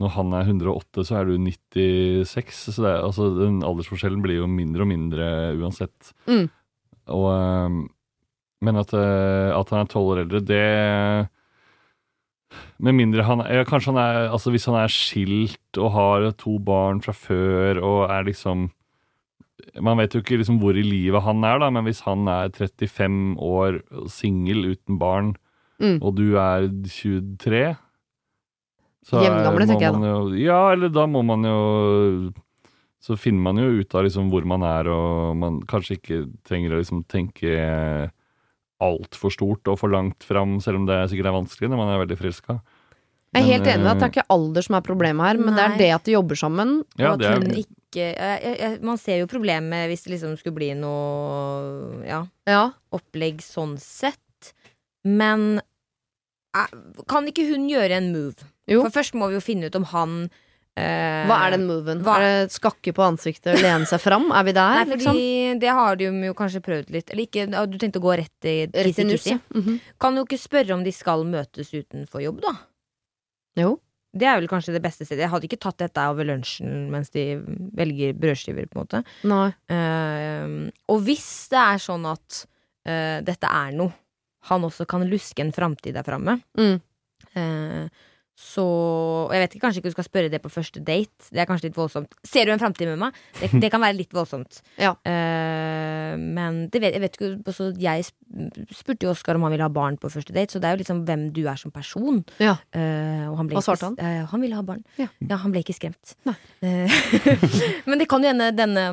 [0.00, 2.72] når han er 108, så er du 96.
[2.72, 5.26] Så det altså, den aldersforskjellen blir jo mindre og mindre
[5.60, 6.14] uansett.
[6.24, 6.48] Mm.
[7.12, 7.28] Og,
[8.64, 11.28] men at, øh, at han er tolv år eldre, det
[12.78, 16.58] Med mindre han ja, Kanskje han er Altså hvis han er skilt og har to
[16.58, 18.68] barn fra før og er liksom
[19.80, 22.50] Man vet jo ikke liksom hvor i livet han er, da, men hvis han er
[22.54, 25.34] 35 år, singel uten barn,
[25.80, 25.94] Mm.
[26.04, 27.60] og du er 23
[29.08, 32.32] så Jevngamle, må tenker jeg man Jo, ja, eller da må man jo
[33.00, 36.74] Så finner man jo ut av liksom hvor man er, og man kanskje ikke trenger
[36.76, 37.54] å liksom tenke
[38.80, 42.02] altfor stort og for langt fram, selv om det sikkert er vanskelig når man er
[42.02, 42.58] veldig forelska.
[43.32, 45.40] Jeg er helt enig i at det er eh, ikke alder som er problemet her,
[45.40, 46.72] men det er det at de jobber sammen.
[47.00, 50.14] Ja, og det at er hun ikke jeg, jeg, Man ser jo problemet hvis det
[50.14, 52.62] liksom skulle bli noe ja, Ja.
[52.94, 54.54] opplegg sånn sett.
[55.04, 55.58] Men
[56.56, 56.70] eh,
[57.10, 58.46] kan ikke hun gjøre en move?
[58.70, 58.84] Jo.
[58.86, 60.14] For først må vi jo finne ut om han
[60.78, 62.02] eh, Hva er den moven?
[62.06, 64.30] hva- Er det skakke på ansiktet lene seg fram?
[64.30, 65.60] Er vi der, Nei, fordi liksom?
[65.64, 67.10] det har de jo kanskje prøvd litt.
[67.10, 69.34] Eller ikke, du tenkte å gå rett i Rett i nuss, kissy-kissy.
[69.34, 69.60] ja.
[69.60, 69.80] Mhm.
[69.98, 72.54] Kan jo ikke spørre om de skal møtes utenfor jobb, da.
[73.58, 73.78] Jo.
[74.12, 75.22] Det er vel kanskje det beste stedet.
[75.22, 77.24] Jeg hadde ikke tatt dette over lunsjen mens de
[77.78, 79.02] velger brødskiver, på en måte.
[79.70, 82.40] Eh, og hvis det er sånn at
[82.88, 83.92] uh, dette er noe
[84.48, 86.80] han også kan luske en framtid der framme, Mm.
[87.36, 87.88] eh,
[88.40, 91.26] så og Jeg vet ikke, kanskje ikke du skal spørre det på første date.
[91.30, 92.14] Det er kanskje litt voldsomt.
[92.26, 93.18] Ser du en framtid med meg?
[93.38, 94.62] Det, det kan være litt voldsomt.
[94.80, 94.94] Ja.
[95.04, 98.06] Uh, men det vet, jeg vet ikke også, Jeg
[98.74, 100.80] spurte jo Oskar om han ville ha barn på første date, så det er jo
[100.82, 102.22] liksom hvem du er som person.
[102.40, 102.56] Ja.
[102.74, 103.98] Uh, og han ble Hva svarte han?
[104.00, 104.82] Uh, han ville ha barn.
[104.98, 105.08] Ja.
[105.44, 106.16] han ble ikke skremt.
[107.88, 108.86] Men det kan jo hende denne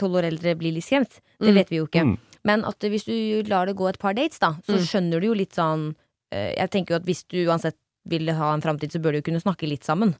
[0.00, 1.20] tolv år eldre blir litt skremt.
[1.38, 1.54] Det Mm.
[1.62, 2.02] vet vi jo ikke.
[2.04, 2.16] Mm.
[2.44, 4.86] Men at hvis du lar det gå et par dates, da, så Mm.
[4.90, 5.94] skjønner du jo litt sånn
[6.30, 7.76] Jeg tenker jo at hvis du uansett
[8.08, 10.14] vil ha en framtid, så bør du jo kunne snakke litt sammen.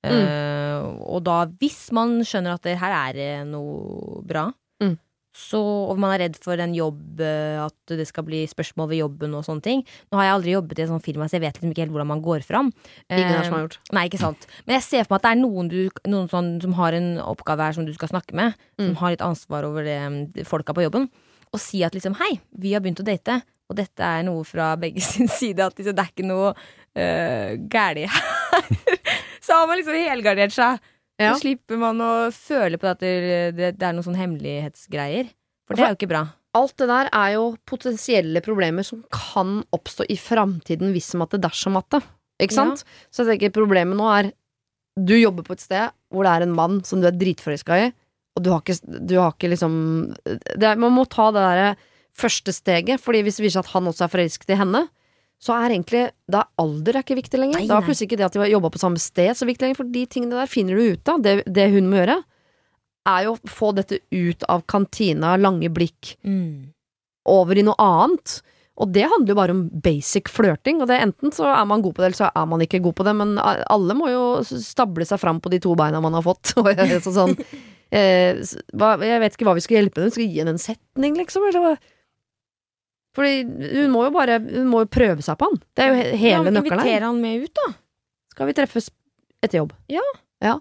[0.00, 0.16] Mm.
[0.16, 4.46] Uh, og da, hvis man skjønner at det her er eh, noe bra,
[4.80, 4.94] Mm.
[5.36, 5.58] så,
[5.92, 9.34] og man er redd for en jobb, eh, at det skal bli spørsmål ved jobben
[9.36, 11.58] og sånne ting Nå har jeg aldri jobbet i et sånt firma, så jeg vet
[11.58, 12.72] liksom ikke helt hvordan man går fram.
[13.12, 13.76] Ingen som har gjort.
[13.92, 14.46] Nei, ikke sant.
[14.64, 15.78] Men jeg ser for meg at det er noen, du,
[16.08, 18.86] noen sånn, som har en oppgave her som du skal snakke med, Mm.
[18.88, 20.00] som har litt ansvar over det,
[20.32, 21.10] de folka på jobben,
[21.52, 24.72] og si at liksom hei, vi har begynt å date, og dette er noe fra
[24.80, 26.54] begge sin side, at liksom, det er ikke noe
[26.98, 28.72] uh, gæli her.
[29.44, 30.80] Så har man liksom helgardert seg.
[31.20, 31.34] Ja.
[31.34, 33.14] Så slipper man å føle på at det,
[33.56, 35.28] det, det er noen sånn hemmelighetsgreier.
[35.68, 36.22] For det er jo ikke bra.
[36.56, 41.76] Alt det der er jo potensielle problemer som kan oppstå i framtiden hvis matte dersom
[41.78, 42.00] matte.
[42.00, 42.46] det.
[42.46, 42.84] Ikke sant?
[43.12, 44.30] Så jeg tenker problemet nå er
[44.96, 47.90] Du jobber på et sted hvor det er en mann som du er dritforelska i,
[48.34, 49.74] og du har ikke, du har ikke liksom
[50.24, 51.68] det er, Man må ta det derre
[52.18, 54.88] første steget, Fordi hvis det viser seg at han også er forelsket i henne,
[55.40, 57.60] så er egentlig Da er alder er ikke viktig lenger.
[57.62, 59.64] Nei, da er plutselig ikke det at de har jobba på samme sted så viktig
[59.64, 61.22] lenger, for de tingene der finner du ut av.
[61.24, 62.18] Det, det hun må gjøre,
[63.08, 66.72] er jo å få dette ut av kantina, lange blikk, Mm.
[67.30, 68.40] over i noe annet.
[68.80, 71.82] Og det handler jo bare om basic flørting, og det er enten så er man
[71.84, 74.22] god på det, eller så er man ikke god på det, men alle må jo
[74.44, 76.54] stable seg fram på de to beina man har fått.
[76.60, 77.34] Og er sånn,
[77.92, 81.18] eh, jeg vet ikke hva vi skal hjelpe henne, skal vi gi henne en setning,
[81.20, 81.44] liksom?
[81.50, 81.74] Eller hva?
[83.20, 85.60] Fordi hun må jo bare Hun må jo prøve seg på han.
[85.76, 86.88] Det er jo he- hele nøkkelen her.
[86.88, 87.66] Inviter han med ut, da.
[88.32, 88.88] Skal vi treffes
[89.44, 89.74] etter jobb?
[89.92, 90.04] Ja,
[90.40, 90.54] Ja,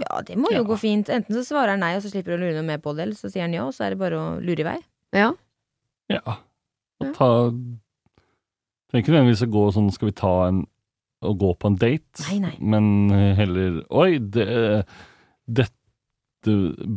[0.00, 0.66] ja det må jo Ja.
[0.66, 1.08] gå fint.
[1.12, 3.02] Enten så svarer han nei, og så slipper du å lure noe mer på det,
[3.06, 4.78] eller så sier han ja, og så er det bare å lure i vei.
[5.12, 5.32] Ja.
[6.10, 6.38] Ja.
[7.02, 7.28] Og ta
[8.90, 10.66] Trenger ikke nødvendigvis å gå sånn Skal vi ta en
[11.24, 12.56] Å gå på en date, Nei, nei.
[12.60, 13.08] men
[13.38, 14.86] heller Oi, det,
[15.46, 15.70] dette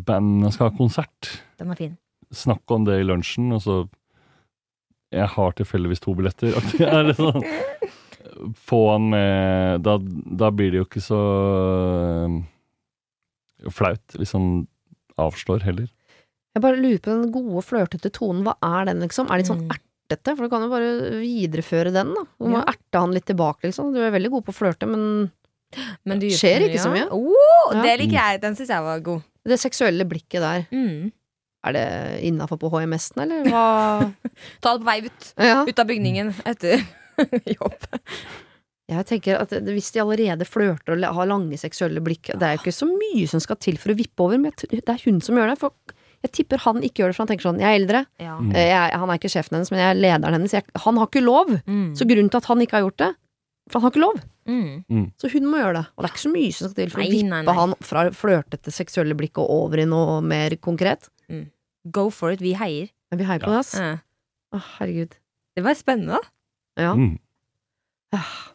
[0.05, 1.29] bandet skal ha konsert.
[1.59, 1.97] Den er fin.
[2.33, 3.75] Snakke om det i lunsjen, og så
[5.15, 6.51] Jeg har tilfeldigvis to billetter.
[6.77, 7.41] Det er sånn,
[8.67, 9.97] få han med da,
[10.43, 11.19] da blir det jo ikke så
[12.25, 14.49] øh, flaut hvis han
[15.21, 15.87] avslår heller.
[16.55, 18.43] Jeg bare lurer på den gode, flørtete tonen.
[18.47, 19.27] Hva er den, liksom?
[19.27, 19.73] Er det litt sånn Mm.
[19.75, 20.35] ertete?
[20.35, 20.91] For du kan jo bare
[21.23, 22.23] videreføre den, da.
[22.39, 22.65] Du må Ja.
[22.73, 23.93] erte han litt tilbake, liksom.
[23.93, 25.31] Du er veldig god på å flørte, men
[26.05, 27.07] Men det Skjer ikke ikke så mye.
[27.11, 28.41] Oh, Det liker jeg.
[28.41, 29.23] Den syns jeg var god.
[29.45, 31.11] det seksuelle blikket der, Mm.
[31.65, 31.85] Er det
[32.29, 33.65] innafor på HMS-en, eller hva?
[34.63, 35.29] Ta det på vei ut.
[35.41, 35.61] ja.
[35.67, 36.83] Ut av bygningen etter
[37.57, 37.87] jobb.
[38.85, 42.59] Jeg tenker at hvis de allerede flørter og har lange seksuelle blikk Det er jo
[42.61, 45.39] ikke så mye som skal til for å vippe over, men det er hun som
[45.39, 45.57] gjør det.
[45.63, 45.73] For
[46.25, 48.35] jeg tipper han ikke gjør det, for han tenker sånn Jeg er eldre, Ja.
[48.37, 48.51] Mm.
[48.53, 50.53] eh, jeg, han er ikke sjefen hennes, men jeg er lederen hennes.
[50.53, 51.55] Jeg, han har ikke lov!
[51.65, 51.87] Mm.
[51.97, 53.09] Så grunnen til at han ikke har gjort det,
[53.71, 54.21] For han har ikke lov.
[54.45, 55.05] Mm.
[55.17, 55.85] Så hun må gjøre det.
[55.97, 57.55] Og det er ikke så mye som skal til for å vippe nei, nei.
[57.57, 61.09] han fra flørtete seksuelle blikk og over i noe mer konkret.
[61.91, 62.41] Go for it.
[62.41, 62.89] Vi heier.
[63.11, 63.75] Ja, vi heier på det, ass.
[63.77, 63.91] Ja.
[64.55, 65.15] Å, herregud.
[65.55, 66.33] Det var spennende, da.
[66.85, 66.95] Ja.
[66.97, 67.13] Mm.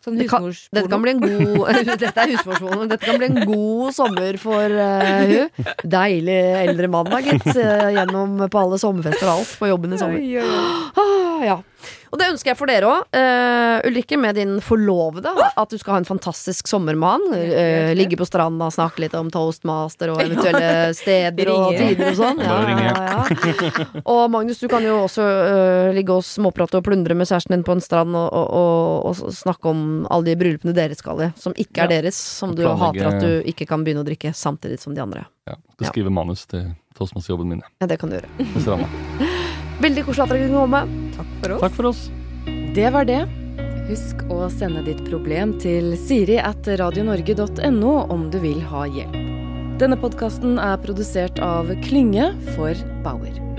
[0.00, 0.72] Sånn husmorsporno.
[0.72, 2.86] Dette kan bli en god Dette er husmorsporno.
[2.88, 5.66] Dette kan bli en god sommer for uh, hun.
[5.84, 7.46] Deilig eldre mann, da, gitt.
[7.52, 10.24] eh, gjennom på alle sommerfester og alt på jobben i sommer.
[10.96, 11.58] Ah, ja.
[12.10, 13.18] Og det ønsker jeg for dere òg.
[13.86, 15.30] Ulrikke, med din forlovede.
[15.56, 17.26] At du skal ha en fantastisk sommer med han.
[17.34, 22.42] Uh, ligge på stranda, snakke litt om toastmaster og eventuelle steder og tider og sånn.
[22.44, 23.86] Ja, ja, ja.
[24.04, 27.66] Og Magnus, du kan jo også uh, ligge og småprate og plundre med kjæresten din
[27.66, 31.32] på en strand og, og, og, og snakke om alle de bryllupene dere skal i,
[31.40, 32.18] som ikke er deres.
[32.40, 35.26] Som du hater at du ikke kan begynne å drikke samtidig som de andre.
[35.50, 35.58] Ja.
[35.76, 37.64] Skal skrive manus til toastmasterjobben min.
[37.80, 38.30] Ja, det kan du gjøre.
[39.84, 41.09] Veldig koselig at dere kunne komme.
[41.20, 41.60] Takk for oss.
[41.60, 42.02] Takk for oss.
[42.74, 43.20] Det var det.
[43.90, 49.18] Husk å sende ditt problem til siri at radionorge.no om du vil ha hjelp.
[49.80, 53.49] Denne podkasten er produsert av Klynge for Bauer.